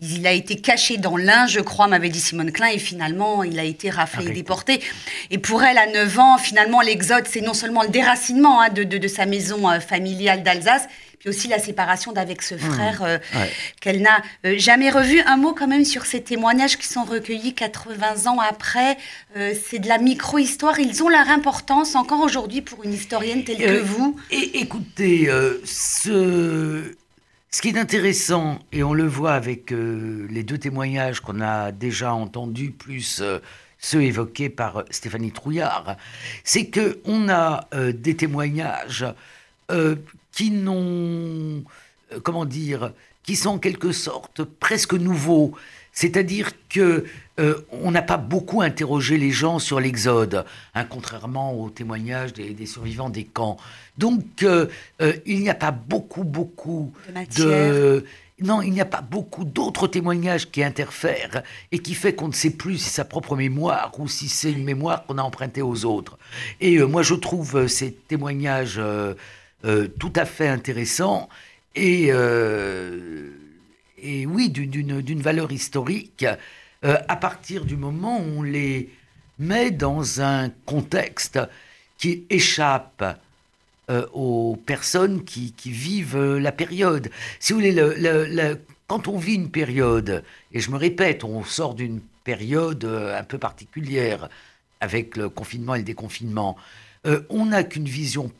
[0.00, 3.58] Il a été caché dans l'Ain, je crois, m'avait dit Simone Klein, et finalement, il
[3.60, 4.80] a été raflé et déporté.
[5.30, 9.08] Et pour elle, à 9 ans, finalement, l'exode, c'est non seulement le déracinement hein, de,
[9.08, 10.88] sa maison euh, familiale d'Alsace,
[11.20, 12.58] puis aussi la séparation d'avec ce mmh.
[12.58, 13.18] frère euh,
[13.80, 15.20] qu'elle n'a euh, jamais revu.
[15.26, 18.98] Un mot quand même sur ces témoignages qui sont recueillis 80 ans après.
[19.36, 20.80] c'est de la micro-histoire.
[20.80, 24.16] Ils ont leur importance encore aujourd'hui pour une historienne telle que vous.
[24.32, 25.30] Et écoutez,
[25.64, 26.94] ce
[27.54, 31.70] ce qui est intéressant, et on le voit avec euh, les deux témoignages qu'on a
[31.70, 33.38] déjà entendus, plus euh,
[33.78, 35.96] ceux évoqués par euh, Stéphanie Trouillard,
[36.42, 39.06] c'est qu'on a des témoignages
[40.32, 41.62] qui n'ont,
[42.24, 45.54] comment dire, qui sont en quelque sorte presque nouveaux.
[45.94, 47.04] C'est-à-dire que
[47.40, 52.66] euh, on n'a pas beaucoup interrogé les gens sur l'Exode, hein, contrairement aux témoignages des,
[52.66, 53.56] survivants des camps.
[53.96, 54.66] Donc, euh,
[55.00, 56.92] euh, il n'y a pas beaucoup, beaucoup
[57.36, 58.04] de,
[58.40, 62.32] non, il n'y a pas beaucoup d'autres témoignages qui interfèrent et qui fait qu'on ne
[62.32, 65.62] sait plus si c'est sa propre mémoire ou si c'est une mémoire qu'on a empruntée
[65.62, 66.18] aux autres.
[66.60, 68.80] Et moi, je trouve ces témoignages
[69.62, 71.28] tout à fait intéressants
[71.74, 72.10] et
[74.04, 76.26] et oui, d'une valeur historique
[76.84, 78.90] euh, à partir du moment où on les
[79.38, 81.40] met dans un contexte
[81.96, 83.18] qui échappe
[83.90, 87.10] euh, aux personnes qui, vivent la période.
[87.40, 91.74] Si vous voulez, le, quand on vit une période, et je me répète, on sort
[91.74, 94.28] d'une période euh, un peu particulière
[94.80, 96.56] avec le confinement et le déconfinement,
[97.28, 98.32] on n'a qu'une vision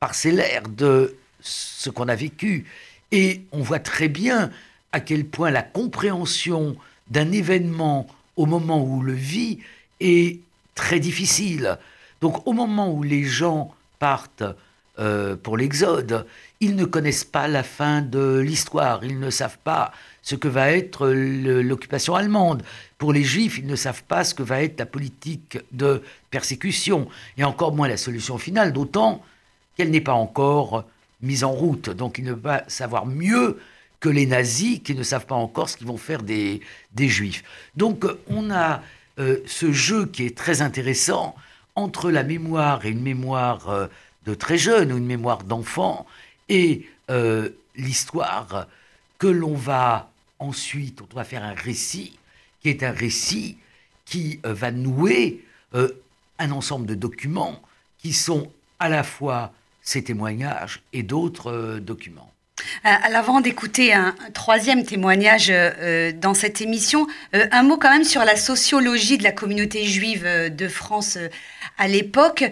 [0.00, 2.66] parcellaire de ce qu'on a vécu.
[3.12, 4.50] Et on voit très bien
[4.92, 6.76] à quel point la compréhension
[7.10, 9.58] d'un événement au moment où le vit
[10.00, 10.40] est
[10.74, 11.78] très difficile.
[12.20, 14.44] Donc au moment où les gens partent
[15.42, 16.26] pour l'Exode.
[16.60, 20.70] Ils ne connaissent pas la fin de l'histoire, ils ne savent pas ce que va
[20.70, 22.62] être l'occupation allemande.
[22.96, 27.08] Pour les Juifs, ils ne savent pas ce que va être la politique de persécution,
[27.36, 29.22] et encore moins la solution finale, d'autant
[29.76, 30.84] qu'elle n'est pas encore
[31.20, 31.90] mise en route.
[31.90, 33.58] Donc ils ne vont savoir mieux
[34.00, 36.60] que les nazis qui ne savent pas encore ce qu'ils vont faire des,
[36.92, 37.42] des Juifs.
[37.76, 38.82] Donc on a
[39.18, 41.34] euh, ce jeu qui est très intéressant
[41.74, 43.86] entre la mémoire et une mémoire euh,
[44.26, 46.06] de très jeune ou une mémoire d'enfant
[46.48, 48.66] et euh, l'histoire
[49.18, 52.18] que l'on va ensuite, on va faire un récit
[52.60, 53.56] qui est un récit
[54.04, 57.60] qui va nouer un ensemble de documents
[57.98, 62.32] qui sont à la fois ces témoignages et d'autres documents.
[62.84, 68.04] Euh, avant d'écouter un, troisième témoignage euh, dans cette émission, euh, un mot quand même
[68.04, 71.18] sur la sociologie de la communauté juive de France
[71.78, 72.44] à l'époque.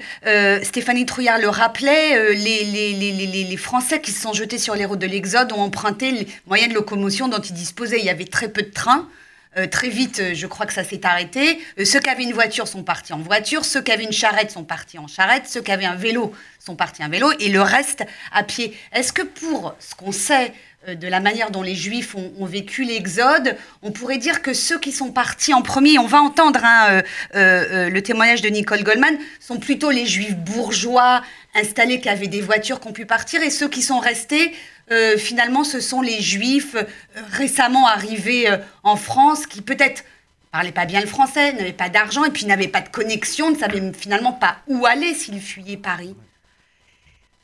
[0.62, 5.06] Stéphanie Trouillard le rappelait, les, les, Français qui se sont jetés sur les routes de
[5.06, 7.98] l'Exode ont emprunté les moyens de locomotion dont ils disposaient.
[7.98, 9.08] Il y avait très peu de trains.
[9.56, 11.60] Euh, très vite, euh, je crois que ça s'est arrêté.
[11.78, 14.50] Euh, ceux qui avaient une voiture sont partis en voiture, ceux qui avaient une charrette
[14.50, 17.60] sont partis en charrette, ceux qui avaient un vélo sont partis en vélo, et le
[17.60, 18.76] reste à pied.
[18.92, 20.52] Est-ce que pour ce qu'on sait
[20.88, 24.92] de la manière dont les Juifs ont, vécu l'Exode, on pourrait dire que ceux qui
[24.92, 27.02] sont partis en premier, on va entendre hein,
[27.34, 31.22] le témoignage de Nicole Goldman, sont plutôt les Juifs bourgeois
[31.54, 34.52] installés qui avaient des voitures qui ont pu partir, et ceux qui sont restés
[34.90, 36.84] euh, finalement, ce sont les juifs euh,
[37.32, 40.04] récemment arrivés euh, en France qui peut-être
[40.52, 43.56] parlaient pas bien le français, n'avaient pas d'argent et puis n'avaient pas de connexion, ne
[43.56, 46.14] savaient finalement pas où aller s'ils fuyaient Paris.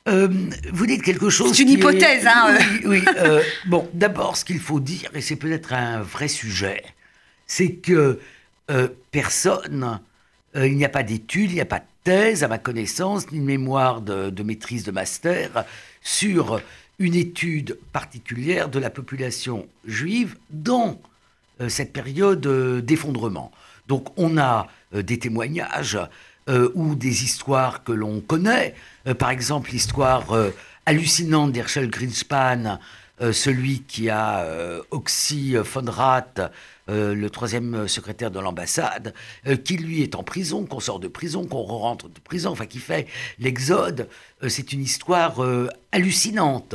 [0.07, 1.55] Vous dites quelque chose.
[1.55, 2.59] C'est une hypothèse, hein.
[2.85, 3.05] Oui,
[3.67, 6.83] bon, d'abord, ce qu'il faut dire, et c'est peut-être un vrai sujet,
[7.47, 8.19] c'est que
[9.11, 10.01] personne,
[10.55, 13.41] il n'y a pas d'études, il n'y a pas de thèse, à ma connaissance, ni
[13.41, 15.65] de mémoire de, de maîtrise de master
[16.03, 16.61] sur
[17.01, 21.01] une étude particulière de la population juive dans
[21.61, 23.51] euh, cette période euh, d'effondrement.
[23.89, 25.99] Donc on a euh, des témoignages
[26.75, 28.75] ou des histoires que l'on connaît.
[29.19, 30.35] par exemple, l'histoire
[30.87, 32.79] hallucinante d'Herschel Greenspan,
[33.33, 34.47] celui qui a
[34.91, 36.41] Oxy von Rath,
[36.89, 39.15] le troisième secrétaire de l'ambassade,
[39.65, 42.79] qui lui est en prison, qu'on sort de prison, qu'on rentre de prison, enfin qui
[42.79, 43.07] fait
[43.39, 44.09] l'exode.
[44.49, 45.41] c'est une histoire
[45.93, 46.75] hallucinante.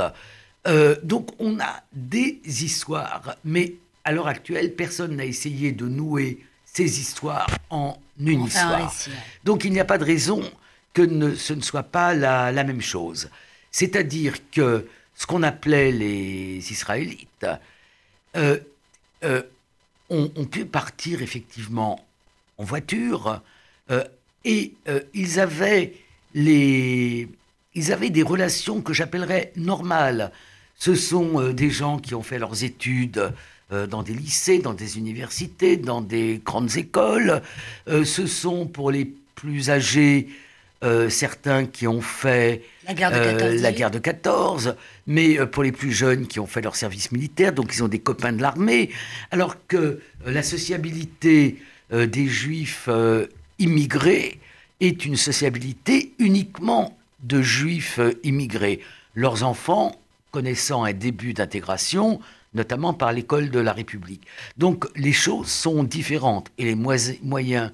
[0.68, 6.40] Euh, donc on a des histoires, mais à l'heure actuelle, personne n'a essayé de nouer
[6.76, 8.94] ces histoires en une histoire.
[9.44, 10.44] Donc il n'y a pas de raison
[10.94, 13.30] que ce ne soit pas la, même chose.
[13.72, 17.46] C'est-à-dire que ce qu'on appelait les Israélites
[18.36, 18.60] euh,
[19.24, 19.42] euh,
[20.10, 22.06] ont, pu partir effectivement
[22.58, 23.42] en voiture
[24.44, 24.74] et
[25.14, 25.94] ils avaient
[26.34, 27.30] les
[27.78, 30.32] ils avaient des relations que j'appellerais normales
[30.78, 33.34] ce sont euh, des gens qui ont fait leurs études
[33.72, 37.42] euh, dans des lycées, dans des universités, dans des grandes écoles.
[37.88, 40.28] Euh, ce sont pour les plus âgés
[41.10, 44.76] certains qui ont fait la guerre, de 14, la guerre de 14,
[45.08, 47.98] mais pour les plus jeunes qui ont fait leur service militaire, donc ils ont des
[47.98, 48.92] copains de l'armée,
[49.32, 51.58] alors que la sociabilité
[51.92, 52.88] des juifs
[53.58, 54.38] immigrés
[54.80, 58.80] est une sociabilité uniquement de juifs immigrés.
[59.16, 60.00] Leurs enfants
[60.36, 62.20] connaissant un début d'intégration,
[62.56, 64.26] notamment par l'école de la République.
[64.58, 67.72] Donc les choses sont différentes et les moyens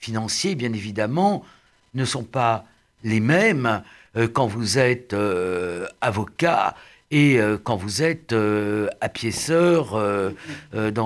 [0.00, 1.44] financiers, bien évidemment,
[1.94, 2.64] ne sont pas
[3.04, 3.82] les mêmes
[4.16, 6.74] euh, quand vous êtes euh, avocat
[7.10, 8.88] et euh, quand vous êtes dans,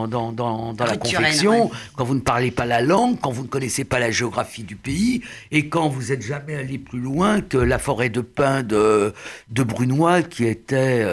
[0.06, 3.48] dans, dans, dans la confection, quand vous ne parlez pas la langue, quand vous ne
[3.48, 7.58] connaissez pas la géographie du pays, et quand vous n'êtes jamais allé plus loin que
[7.58, 9.12] la forêt de pins de,
[9.50, 11.04] de Brunois, qui était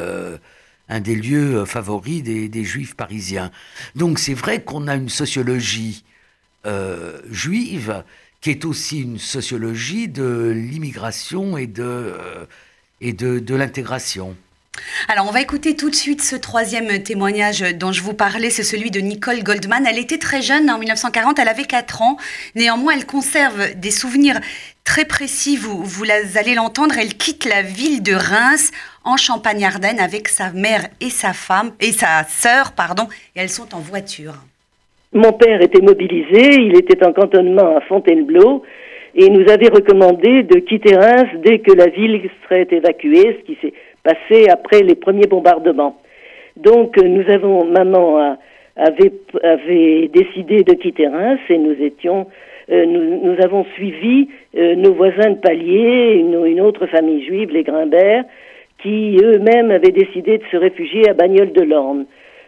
[0.90, 3.52] un des lieux favoris des, juifs parisiens.
[3.96, 6.04] Donc c'est vrai qu'on a une sociologie
[7.30, 8.04] juive
[8.42, 12.14] qui est aussi une sociologie de l'immigration et de,
[13.00, 14.36] et de, de l'intégration.
[15.10, 18.64] Alors, on va écouter tout de suite ce troisième témoignage dont je vous parlais, c'est
[18.64, 19.86] celui de Nicole Goldman.
[19.86, 22.18] Elle était très jeune, en 1940, elle avait 4 ans.
[22.56, 24.40] Néanmoins, elle conserve des souvenirs
[24.86, 26.04] très précis, vous,
[26.36, 26.96] allez l'entendre.
[26.98, 28.72] Elle quitte la ville de Reims
[29.04, 33.04] en Champagne-Ardenne avec sa mère et sa femme, et sa sœur, pardon,
[33.36, 34.36] et elles sont en voiture.
[35.12, 38.64] Mon père était mobilisé, il était en cantonnement à Fontainebleau,
[39.16, 43.58] et nous avait recommandé de quitter Reims dès que la ville serait évacuée, ce qui
[43.62, 43.74] s'est
[44.04, 45.98] passé après les premiers bombardements.
[46.58, 48.38] Donc euh, nous avons, maman
[48.76, 49.14] avait,
[49.44, 52.28] avait décidé de quitter Reims et nous étions
[52.70, 58.24] nous, avons suivi nos voisins de palier, une, une, autre famille juive, les Grimbert,
[58.84, 62.06] qui eux-mêmes avaient décidé de se réfugier à Bagnoles de l'Orne.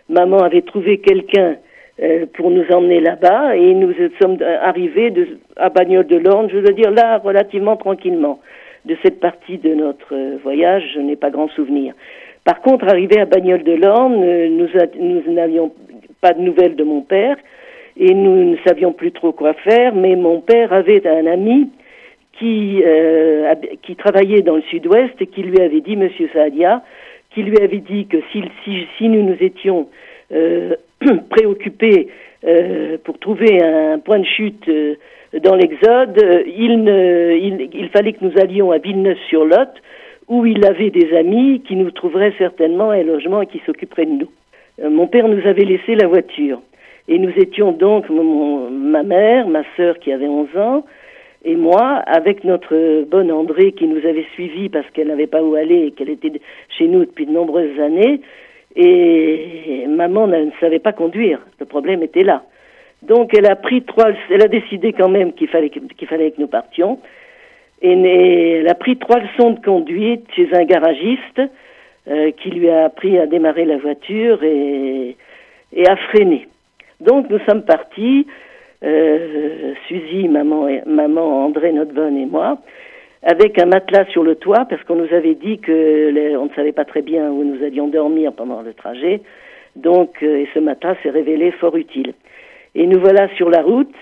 [0.09, 1.57] Maman avait trouvé quelqu'un
[2.03, 6.57] euh, pour nous emmener là-bas et nous sommes arrivés de, à Bagnoles de l'Orne, je
[6.57, 8.39] veux dire là, relativement tranquillement.
[8.85, 11.93] De cette partie de notre euh, voyage, je n'ai pas grand souvenir.
[12.43, 15.71] Par contre, arrivé à Bagnoles de l'Orne, euh, nous, n'avions
[16.21, 17.37] pas de nouvelles de mon père
[17.97, 21.69] et nous ne savions plus trop quoi faire, mais mon père avait un ami
[22.37, 22.83] qui,
[23.83, 26.83] qui travaillait dans le sud-ouest et qui lui avait dit, Monsieur Saadia,
[27.35, 29.89] qui lui avait dit que si, nous nous étions
[30.31, 30.75] euh,
[31.29, 32.07] préoccupés
[32.45, 34.95] euh, pour trouver un point de chute euh,
[35.41, 36.21] dans l'Exode,
[36.57, 39.69] il, ne, il, il, fallait que nous allions à Villeneuve-sur-Lot,
[40.27, 44.11] où il avait des amis qui nous trouveraient certainement un logement et qui s'occuperaient de
[44.11, 44.29] nous.
[44.81, 46.61] Euh, mon père nous avait laissé la voiture.
[47.07, 50.85] Et nous étions donc, mon, ma mère, ma sœur qui avait 11 ans,
[51.43, 55.53] et moi, avec notre bonne André qui nous avait suivis parce qu'elle n'avait pas où
[55.53, 56.31] aller et qu'elle était
[56.69, 58.21] chez nous depuis de nombreuses années,
[58.75, 61.39] et maman ne savait pas conduire.
[61.59, 62.43] Le problème était là.
[63.07, 66.41] Donc elle a pris trois, elle a décidé quand même qu'il fallait qu'il fallait que
[66.41, 66.99] nous partions.
[67.81, 71.41] Et elle a pris trois leçons de conduite chez un garagiste
[72.07, 75.15] euh, qui lui a appris à démarrer la voiture et,
[75.73, 76.47] et à freiner.
[76.99, 78.25] Donc nous sommes partis
[78.83, 82.57] euh, Suzy, maman, et, maman André, notre bonne et moi,
[83.23, 86.71] avec un matelas sur le toit, parce qu'on nous avait dit que on ne savait
[86.71, 89.21] pas très bien où nous allions dormir pendant le trajet.
[89.75, 92.13] Donc, euh, et ce matelas s'est révélé fort utile.
[92.75, 93.93] Et nous voilà sur la route,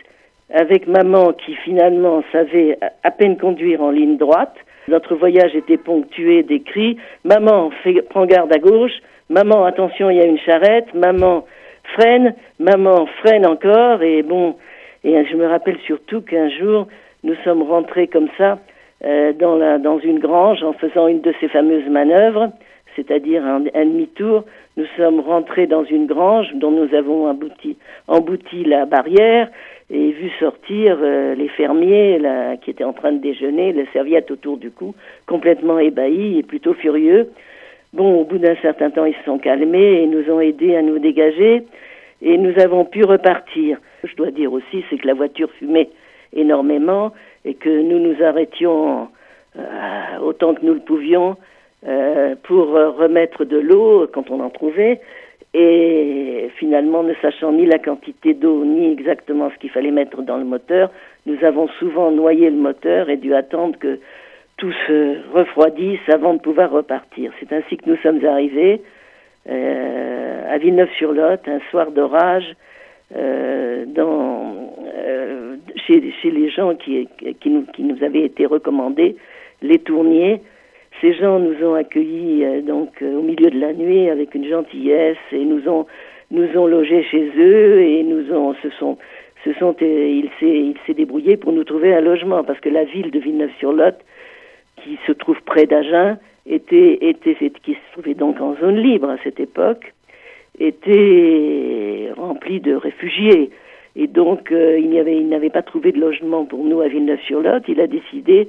[0.51, 4.55] avec maman qui finalement savait à peine conduire en ligne droite.
[4.87, 7.71] Notre voyage était ponctué des cris Maman,
[8.09, 8.91] prends garde à gauche.
[9.29, 10.93] Maman, attention, il y a une charrette.
[10.93, 11.45] Maman,
[11.95, 12.35] freine.
[12.59, 14.03] Maman, freine encore.
[14.03, 14.55] Et bon,
[15.03, 16.87] et je me rappelle surtout qu'un jour,
[17.23, 18.59] nous sommes rentrés comme ça
[19.05, 22.49] euh, dans une grange en faisant une de ces fameuses manœuvres,
[22.95, 24.43] c'est-à-dire un, demi-tour.
[24.77, 27.27] Nous sommes rentrés dans une grange dont nous avons
[28.07, 29.49] embouti, la barrière
[29.89, 32.19] et vu sortir euh, les fermiers
[32.61, 34.95] qui étaient en train de déjeuner, les serviettes autour du cou,
[35.27, 37.29] complètement ébahis et plutôt furieux.
[37.91, 40.81] Bon, au bout d'un certain temps, ils se sont calmés et nous ont aidés à
[40.81, 41.63] nous dégager
[42.23, 43.77] et nous avons pu repartir.
[44.03, 45.89] Je dois dire aussi, c'est que la voiture fumait
[46.33, 47.11] énormément
[47.45, 49.09] et que nous nous arrêtions
[49.57, 51.37] euh, autant que nous le pouvions
[51.87, 55.01] euh, pour remettre de l'eau quand on en trouvait.
[55.53, 60.37] Et finalement, ne sachant ni la quantité d'eau, ni exactement ce qu'il fallait mettre dans
[60.37, 60.89] le moteur,
[61.27, 63.99] nous avons souvent noyé le moteur et dû attendre que
[64.57, 67.31] tout se refroidisse avant de pouvoir repartir.
[67.39, 68.81] C'est ainsi que nous sommes arrivés
[69.49, 72.55] euh, à Villeneuve-sur-Lot, un soir d'orage,
[73.15, 77.07] euh, dans, euh, chez, chez, les gens qui,
[77.41, 79.17] qui, nous, qui nous avaient été recommandés,
[79.61, 80.41] les tourniers.
[81.03, 84.47] Ces gens nous ont accueillis euh, donc euh, au milieu de la nuit avec une
[84.47, 85.85] gentillesse et nous ont
[86.31, 88.97] nous ont logés chez eux et nous ont se sont
[89.43, 92.85] se sont il s'est il s'est débrouillé pour nous trouver un logement parce que la
[92.85, 93.95] ville de Villeneuve-sur-Lot
[94.81, 99.17] qui se trouve près d'Agen était était qui se trouvait donc en zone libre à
[99.25, 99.91] cette époque
[100.57, 103.49] était rempli de réfugiés.
[103.95, 107.63] Et donc, euh, il n'avait pas trouvé de logement pour nous à Villeneuve-sur-Lot.
[107.67, 108.47] Il a décidé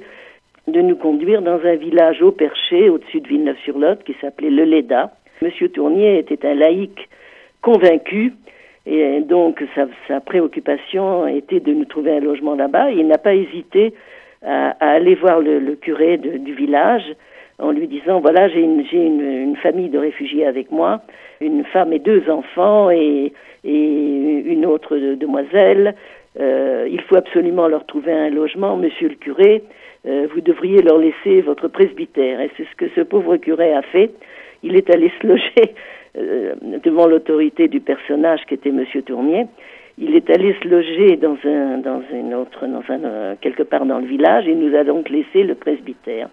[0.67, 5.11] de nous conduire dans un village au perché, au-dessus de Villeneuve-sur-Lot, qui s'appelait Le Leda.
[5.41, 7.09] Monsieur Tournier était un laïc
[7.61, 8.33] convaincu,
[8.85, 9.63] et donc
[10.07, 12.91] sa, préoccupation était de nous trouver un logement là-bas.
[12.91, 13.93] Il n'a pas hésité
[14.43, 17.03] à, aller voir le, curé du village
[17.57, 21.01] en lui disant voilà j'ai une, famille de réfugiés avec moi,
[21.41, 25.95] une femme et deux enfants et, et une autre demoiselle.
[26.39, 29.63] Euh, il faut absolument leur trouver un logement, Monsieur le curé.
[30.07, 32.39] Euh, vous devriez leur laisser votre presbytère.
[32.39, 34.11] Et c'est ce que ce pauvre curé a fait.
[34.63, 35.75] Il est allé se loger
[36.17, 36.53] euh,
[36.83, 39.47] devant l'autorité du personnage qui était Monsieur Tournier.
[39.97, 44.53] Il est allé se loger dans un, autre, euh, quelque part dans le village et
[44.53, 46.27] nous a donc laissé le presbytère.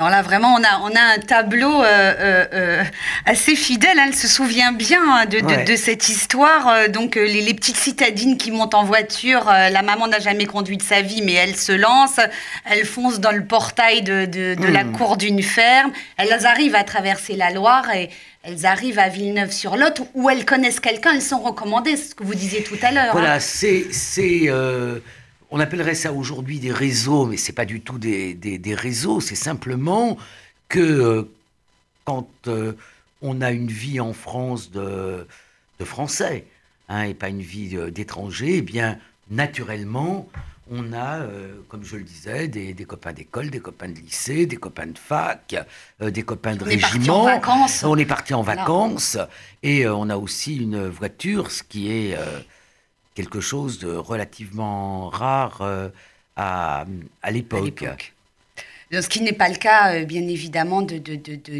[0.00, 2.84] Alors là, vraiment, on a, on a un tableau euh, euh, euh
[3.26, 3.98] assez fidèle.
[3.98, 4.06] Hein.
[4.06, 6.88] Elle se souvient bien hein, de, de, de cette histoire.
[6.88, 10.82] Donc, les, les, petites citadines qui montent en voiture, la maman n'a jamais conduit de
[10.82, 12.18] sa vie, mais elle se lance.
[12.64, 14.72] Elle fonce dans le portail de, de mmh.
[14.72, 15.92] la cour d'une ferme.
[16.16, 18.08] Elles arrivent à traverser la Loire et
[18.42, 21.12] elles arrivent à Villeneuve-sur-Lot où elles connaissent quelqu'un.
[21.12, 23.12] Elles sont recommandées, ce que vous disiez tout à l'heure.
[23.12, 23.38] Voilà, hein.
[23.38, 23.84] c'est
[25.50, 29.20] on appellerait ça aujourd'hui des réseaux, mais c'est pas du tout des, des, des réseaux,
[29.20, 30.16] c'est simplement
[30.68, 31.22] que euh,
[32.04, 32.72] quand euh,
[33.22, 35.26] on a une vie en France de,
[35.78, 36.46] de Français,
[36.88, 38.98] hein, et pas une vie d'étranger, eh bien,
[39.30, 40.28] naturellement,
[40.70, 44.56] on a, euh, comme je le disais, des, copains d'école, des copains de lycée, des
[44.56, 45.56] copains de fac,
[46.00, 47.24] euh, des copains de régiment.
[47.84, 49.18] On est parti en vacances.
[49.62, 52.16] Et euh, on a aussi une voiture, ce qui est
[53.14, 55.62] quelque chose de relativement rare
[56.36, 56.84] à,
[57.22, 58.14] à l'époque.
[58.92, 60.98] Ce qui n'est pas le cas, euh, bien évidemment, de,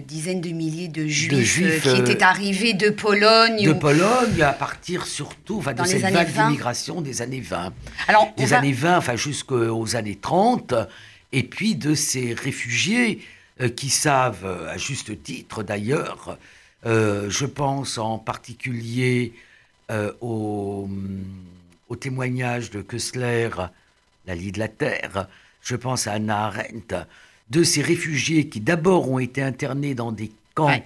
[0.01, 3.65] dizaines de milliers de juifs, euh, qui étaient euh, arrivés de Pologne.
[3.65, 7.73] De Pologne, à partir surtout enfin, de cette vague d'immigration des années 20.
[8.09, 10.75] Alors, des années 20, enfin jusqu'aux années 30,
[11.33, 13.21] et puis de ces réfugiés
[13.77, 16.37] qui savent, à juste titre d'ailleurs,
[16.85, 19.35] je pense en particulier
[20.21, 20.89] au,
[21.89, 23.51] au témoignage de Kessler,
[24.27, 25.29] La Lie de la Terre,
[25.63, 26.95] je pense à Anna Arendt,
[27.51, 30.83] de ces réfugiés qui d'abord ont été internés dans des camps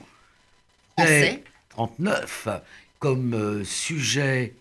[0.99, 1.45] ouais.
[1.71, 2.49] 39
[2.99, 4.55] comme euh, sujet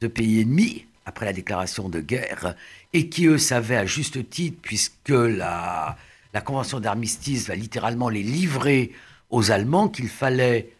[0.00, 2.54] de pays ennemis après la déclaration de guerre
[2.92, 5.98] et qui eux savaient à juste titre puisque la,
[6.32, 8.92] la convention d'armistice va littéralement les livrer
[9.28, 10.72] aux Allemands qu'il fallait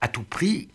[0.00, 0.68] à tout prix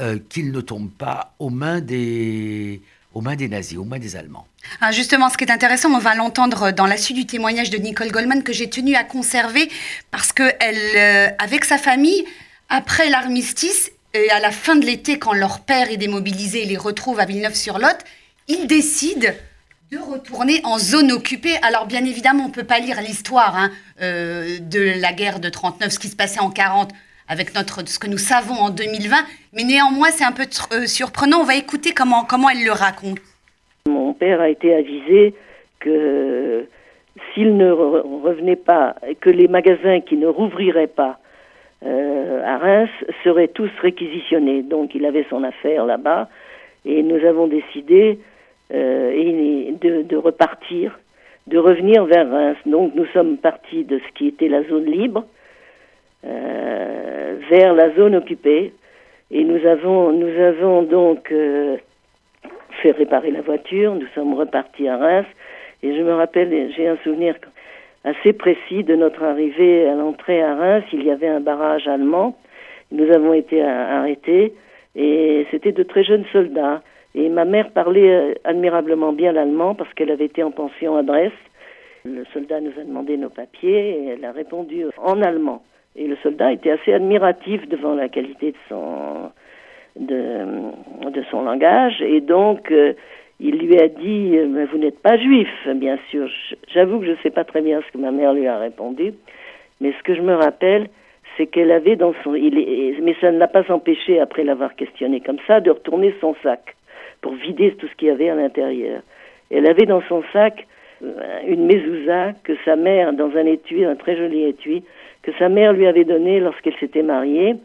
[0.00, 2.82] euh, qu'ils ne tombent pas aux mains des,
[3.14, 4.46] aux mains des nazis, aux mains des Allemands.
[4.80, 7.78] Ah, justement, ce qui est intéressant, on va l'entendre dans la suite du témoignage de
[7.78, 9.70] Nicole Goldman que j'ai tenu à conserver
[10.10, 12.24] parce que elle, euh, avec sa famille,
[12.68, 16.76] après l'armistice et à la fin de l'été, quand leur père est démobilisé et les
[16.76, 17.98] retrouve à Villeneuve-sur-Lot,
[18.48, 19.30] ils décident
[19.90, 21.56] de retourner en zone occupée.
[21.62, 23.70] Alors bien évidemment, on ne peut pas lire l'histoire hein,
[24.00, 26.90] euh, de la guerre de 39, ce qui se passait en 40
[27.28, 29.16] avec notre, ce que nous savons en 2020,
[29.54, 31.40] mais néanmoins c'est un peu euh, surprenant.
[31.40, 33.18] On va écouter comment, comment elle le raconte.
[33.86, 35.34] Mon père a été avisé
[35.80, 36.66] que
[37.32, 41.18] s'il ne revenait pas, que les magasins qui ne rouvriraient pas
[41.84, 42.90] euh, à Reims
[43.22, 44.62] seraient tous réquisitionnés.
[44.62, 46.28] Donc il avait son affaire là-bas
[46.84, 48.18] et nous avons décidé
[48.72, 50.98] euh, de, de, repartir,
[51.46, 52.56] de revenir vers Reims.
[52.66, 55.24] Donc nous sommes partis de ce qui était la zone libre
[56.26, 58.72] euh, vers la zone occupée.
[59.30, 61.76] Et nous avons, nous avons donc euh,
[62.82, 65.26] fait réparer la voiture, nous sommes repartis à Reims.
[65.82, 67.34] Et je me rappelle, j'ai un souvenir
[68.04, 70.84] assez précis de notre arrivée à l'entrée à Reims.
[70.92, 72.36] Il y avait un barrage allemand.
[72.92, 74.54] Nous avons été arrêtés
[74.94, 76.82] et c'était de très jeunes soldats.
[77.14, 81.02] Et ma mère parlait euh, admirablement bien l'allemand parce qu'elle avait été en pension à
[81.02, 81.34] Brest.
[82.04, 85.62] Le soldat nous a demandé nos papiers et elle a répondu en allemand.
[85.96, 89.30] Et le soldat était assez admiratif devant la qualité de son,
[89.96, 92.02] de, de son langage.
[92.02, 92.94] Et donc, euh,
[93.40, 96.28] il lui a dit euh, Vous n'êtes pas juif, bien sûr.
[96.72, 99.14] J'avoue que je ne sais pas très bien ce que ma mère lui a répondu.
[99.80, 100.88] Mais ce que je me rappelle,
[101.36, 102.32] c'est qu'elle avait dans son.
[102.32, 106.76] Mais ça ne l'a pas empêché, après l'avoir questionné comme ça, de retourner son sac
[107.20, 109.00] pour vider tout ce qu'il y avait à l'intérieur.
[109.50, 110.66] Elle avait dans son sac
[111.02, 114.84] euh, une mezouza que sa mère, dans un étui, un très joli étui,
[115.24, 117.56] que sa mère lui avait donné lorsqu'elle s'était mariée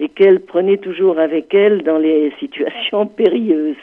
[0.00, 3.76] et qu'elle prenait toujours avec elle dans les situations périlleuses.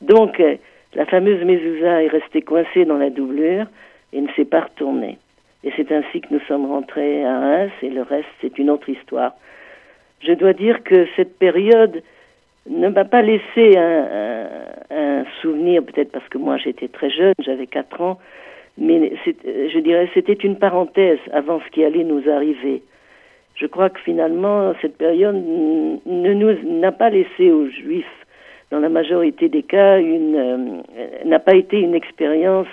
[0.00, 0.56] Donc, euh,
[0.94, 3.66] la fameuse mezouza est restée coincée dans la doublure
[4.12, 5.18] et ne s'est pas retournée.
[5.64, 8.88] Et c'est ainsi que nous sommes rentrés à Reims et le reste, c'est une autre
[8.88, 9.32] histoire.
[10.20, 12.02] Je dois dire que cette période
[12.68, 14.48] ne m'a pas laissé un,
[14.90, 18.18] un souvenir, peut-être parce que moi j'étais très jeune, j'avais 4 ans,
[18.78, 22.82] mais je dirais c'était une parenthèse avant ce qui allait nous arriver.
[23.54, 28.06] Je crois que finalement cette période ne nous n'a pas laissé aux Juifs,
[28.70, 30.82] dans la majorité des cas, une euh,
[31.24, 32.66] n'a pas été une expérience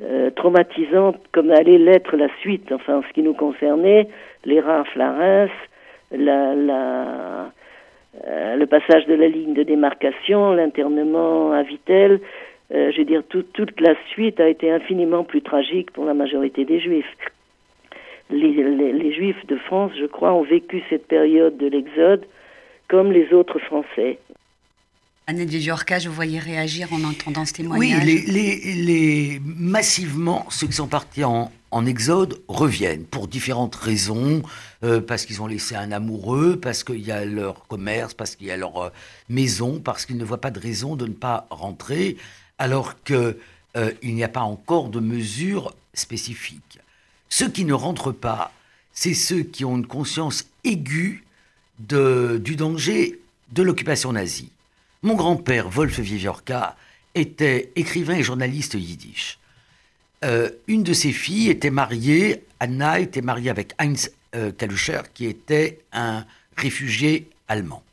[0.00, 2.70] euh, traumatisante comme allait l'être la suite.
[2.70, 4.08] Enfin, en ce qui nous concernait,
[4.44, 5.48] les rafles à
[6.12, 7.50] la, la
[8.26, 12.20] euh, le passage de la ligne de démarcation, l'internement à Vitel,
[12.74, 16.64] euh, je veux dire, toute la suite a été infiniment plus tragique pour la majorité
[16.64, 17.06] des Juifs.
[18.30, 22.26] Les, Juifs de France, je crois, ont vécu cette période de l'Exode
[22.88, 24.18] comme les autres Français.
[25.26, 28.02] Annette Vigiorca, je voyais réagir en entendant ce témoignage.
[28.04, 31.50] Oui, les, massivement, ceux qui sont partis en,
[31.86, 34.42] exode reviennent pour différentes raisons,
[34.84, 38.46] euh, parce qu'ils ont laissé un amoureux, parce qu'il y a leur commerce, parce qu'il
[38.46, 38.88] y a leur euh,
[39.28, 42.16] maison, parce qu'ils ne voient pas de raison de ne pas rentrer
[42.58, 43.36] alors qu'il
[43.76, 46.78] euh, n'y a pas encore de mesures spécifiques.
[47.28, 48.52] Ceux qui ne rentrent pas,
[48.92, 51.24] c'est ceux qui ont une conscience aiguë
[51.78, 53.20] du danger
[53.52, 54.50] de l'occupation nazie.
[55.02, 56.76] Mon grand-père, Wolf Viviorka,
[57.14, 59.38] était écrivain et journaliste yiddish.
[60.24, 65.26] Euh, une de ses filles était mariée, Anna était mariée avec Heinz euh, Kaluscher, qui
[65.26, 66.24] était un
[66.56, 67.84] réfugié allemand.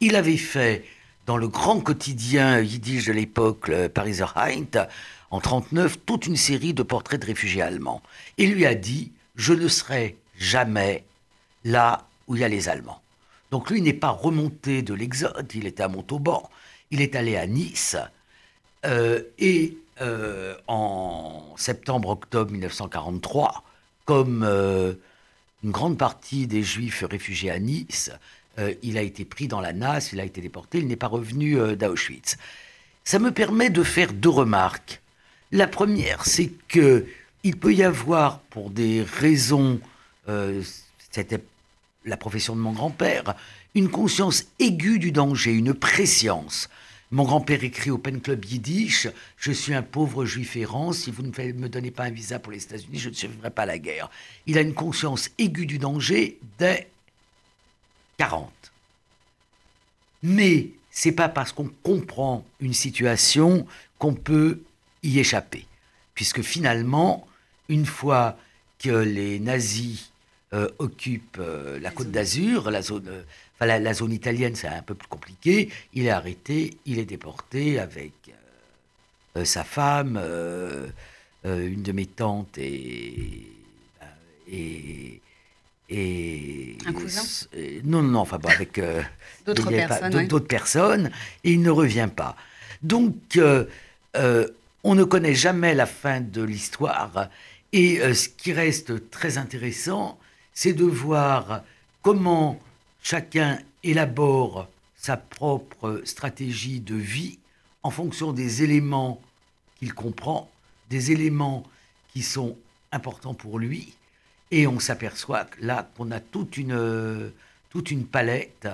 [0.00, 0.84] Il avait fait
[1.26, 4.86] dans le grand quotidien yiddish de l'époque, le Pariser Heint,
[5.30, 8.02] en 39, toute une série de portraits de réfugiés allemands.
[8.38, 11.04] Et lui a dit Je ne serai jamais
[11.64, 13.02] là où il y a les Allemands.
[13.50, 16.48] Donc lui n'est pas remonté de l'Exode, il était à Montauban,
[16.90, 17.96] il est allé à Nice,
[18.86, 23.64] euh, et euh, en septembre-octobre 1943,
[24.04, 24.94] comme euh,
[25.62, 28.10] une grande partie des Juifs réfugiés à Nice,
[28.82, 31.56] il a été pris dans la NAS, il a été déporté, il n'est pas revenu
[31.76, 32.36] d'Auschwitz.
[33.04, 35.00] Ça me permet de faire deux remarques.
[35.50, 37.06] La première, c'est que
[37.42, 39.80] il peut y avoir, pour des raisons,
[41.10, 41.40] c'était
[42.04, 43.34] la profession de mon grand-père,
[43.74, 46.68] une conscience aiguë du danger, une préscience.
[47.12, 51.22] Mon grand-père écrit au Pen Club Yiddish Je suis un pauvre juif errant, si vous
[51.22, 54.10] ne me donnez pas un visa pour les États-Unis, je ne survivrai pas la guerre.
[54.46, 56.88] Il a une conscience aiguë du danger dès
[58.20, 58.50] 40.
[60.22, 63.66] Mais c'est pas parce qu'on comprend une situation
[63.98, 64.60] qu'on peut
[65.02, 65.64] y échapper.
[66.14, 67.26] Puisque finalement,
[67.70, 68.36] une fois
[68.78, 70.12] que les nazis
[70.52, 73.22] euh, occupent euh, la côte d'Azur, la zone euh,
[73.60, 75.70] la, zone italienne, c'est un peu plus compliqué.
[75.94, 78.12] Il est arrêté, il est déporté avec
[79.44, 80.18] sa femme,
[81.44, 83.46] une de mes tantes et.
[84.50, 85.20] et
[85.90, 87.22] un cousin
[87.84, 88.80] Non, non, enfin, avec
[89.46, 91.10] d'autres personnes, d'autres personnes,
[91.44, 92.36] et il ne revient pas.
[92.82, 93.38] Donc,
[94.14, 97.28] on ne connaît jamais la fin de l'histoire,
[97.72, 100.18] et ce qui reste très intéressant,
[100.54, 101.62] c'est de voir
[102.02, 102.60] comment
[103.02, 107.38] Chacun élabore sa propre stratégie de vie
[107.82, 109.20] en fonction des éléments
[109.78, 110.50] qu'il comprend,
[110.90, 111.64] des éléments
[112.12, 112.56] qui sont
[112.92, 113.94] importants pour lui.
[114.50, 117.32] Et on s'aperçoit là qu'on a toute une,
[117.70, 118.68] toute une palette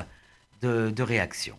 [0.62, 1.56] de, réactions.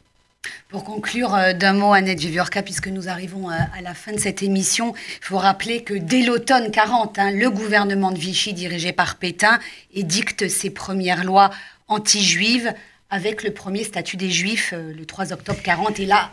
[0.69, 4.43] Pour conclure euh, d'un mot, Annette Viviorca, puisque nous arrivons à, la fin de cette
[4.43, 9.15] émission, il faut rappeler que dès l'automne 40, hein, le gouvernement de Vichy, dirigé par
[9.15, 9.59] Pétain,
[9.93, 11.51] édicte ses premières lois
[11.87, 12.73] anti-juive
[13.09, 15.99] avec le premier statut des Juifs euh, le 3 octobre 40.
[15.99, 16.31] Et là,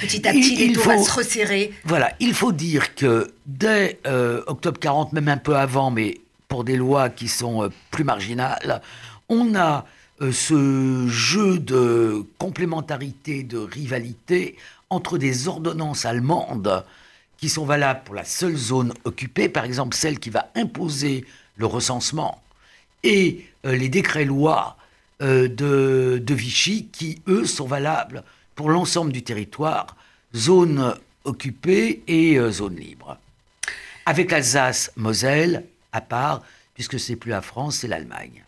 [0.00, 1.72] petit à petit, il, les va se resserrer.
[1.84, 6.20] Voilà, il faut dire que dès euh, octobre 40, même un peu avant, mais
[6.54, 8.80] pour des lois qui sont euh, plus marginales,
[9.28, 9.86] on a
[10.20, 14.56] ce jeu de complémentarité, de rivalité
[14.88, 16.84] entre des ordonnances allemandes
[17.38, 21.24] qui sont valables pour la seule zone occupée, par exemple celle qui va imposer
[21.56, 22.40] le recensement,
[23.02, 24.76] et euh, les décrets-lois
[25.20, 28.22] euh, de, Vichy qui, eux, sont valables
[28.54, 29.96] pour l'ensemble du territoire,
[30.36, 30.94] zone
[31.24, 33.18] occupée et euh, zone libre.
[34.06, 35.64] Avec Alsace-Moselle
[35.94, 36.42] à part,
[36.74, 38.44] puisque c'est plus la France, c'est l'Allemagne.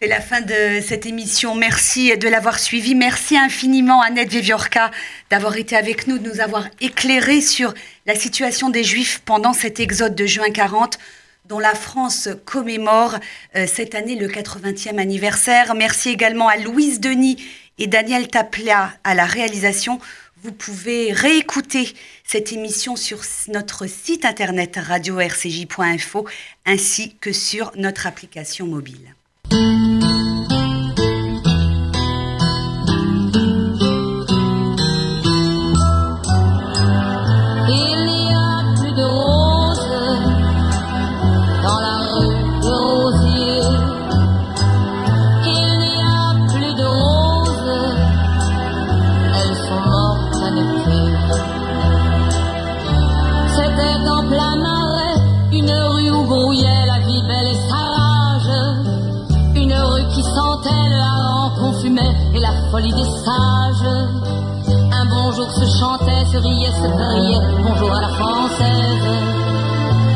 [0.00, 1.54] C'est la fin de cette émission.
[1.54, 2.94] Merci de l'avoir suivi.
[2.94, 4.90] Merci infiniment, Annette Viviorca,
[5.28, 7.74] d'avoir été avec nous, de nous avoir éclairé sur
[8.06, 10.98] la situation des Juifs pendant cet exode de juin 40
[11.44, 13.16] dont la France commémore
[13.56, 15.74] euh, cette année le 80e anniversaire.
[15.74, 17.44] Merci également à Louise Denis
[17.76, 20.00] et Daniel Taplia à la réalisation.
[20.42, 21.92] Vous pouvez réécouter
[22.24, 26.26] cette émission sur notre site internet radio-rcj.info
[26.64, 29.14] ainsi que sur notre application mobile.
[62.70, 63.90] Folie des sages.
[64.92, 69.06] Un bonjour se chantait, se riait, se priait, bonjour à la française.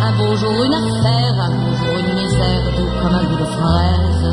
[0.06, 3.50] Un beau jour une affaire, un beau jour une misère, doux comme un bout de
[3.58, 4.26] fraise.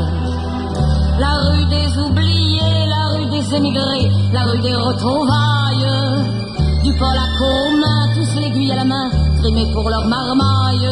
[1.18, 5.90] La rue des oubliés, la rue des émigrés, la rue des retrouvailles.
[6.84, 9.10] Du pôle à commun, tous l'aiguille à la main,
[9.40, 10.88] trimés pour leur marmaille.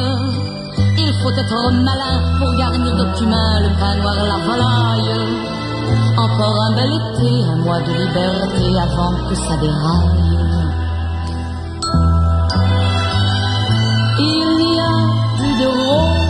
[0.99, 5.60] Il faut être malin pour garnir de cumin le pain noir, la volaille.
[6.17, 10.31] Encore un bel été, un mois de liberté avant que ça déraille.
[14.19, 14.97] Il n'y a
[15.37, 16.21] plus de roses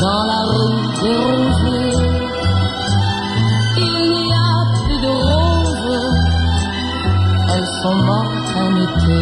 [0.00, 1.98] dans la rue des rosiers.
[3.76, 6.12] Il n'y a plus de roses,
[7.52, 9.20] elles sont mortes en été.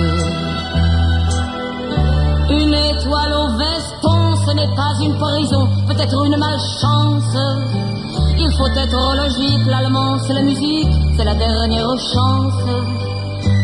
[2.51, 7.37] Une étoile au veston, ce n'est pas une prison, peut-être une malchance
[8.45, 12.59] Il faut être logique, l'allemand c'est la musique, c'est la dernière chance.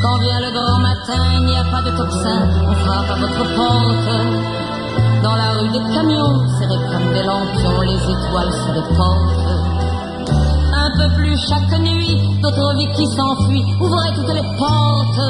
[0.00, 3.44] Quand vient le grand matin, il n'y a pas de tocsin, on frappe à votre
[3.56, 4.08] porte.
[5.24, 9.50] Dans la rue des camions, serrés comme des lampions, les étoiles se déportent.
[10.72, 15.20] Un peu plus chaque nuit, d'autres vies qui s'enfuient, ouvrez toutes les portes.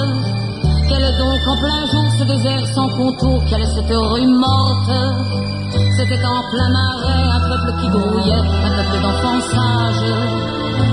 [0.91, 4.91] Quel donc en plein jour ce désert sans contour, quelle est cette rue morte?
[5.71, 10.15] C'était en plein marais, un peuple qui grouillait, un peuple d'enfants sages.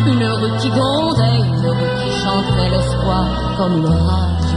[0.08, 3.26] Une rue qui grondait, une rue qui chantait l'espoir
[3.58, 4.54] comme une rage.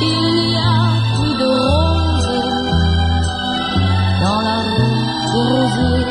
[0.00, 0.60] Il n'y a
[1.16, 2.34] plus de roses
[4.22, 4.96] dans la rue
[5.32, 6.06] des.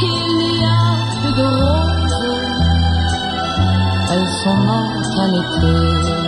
[0.00, 0.80] Il n'y a
[1.20, 2.18] plus de roses,
[4.12, 6.27] elles sont mortes à l'été.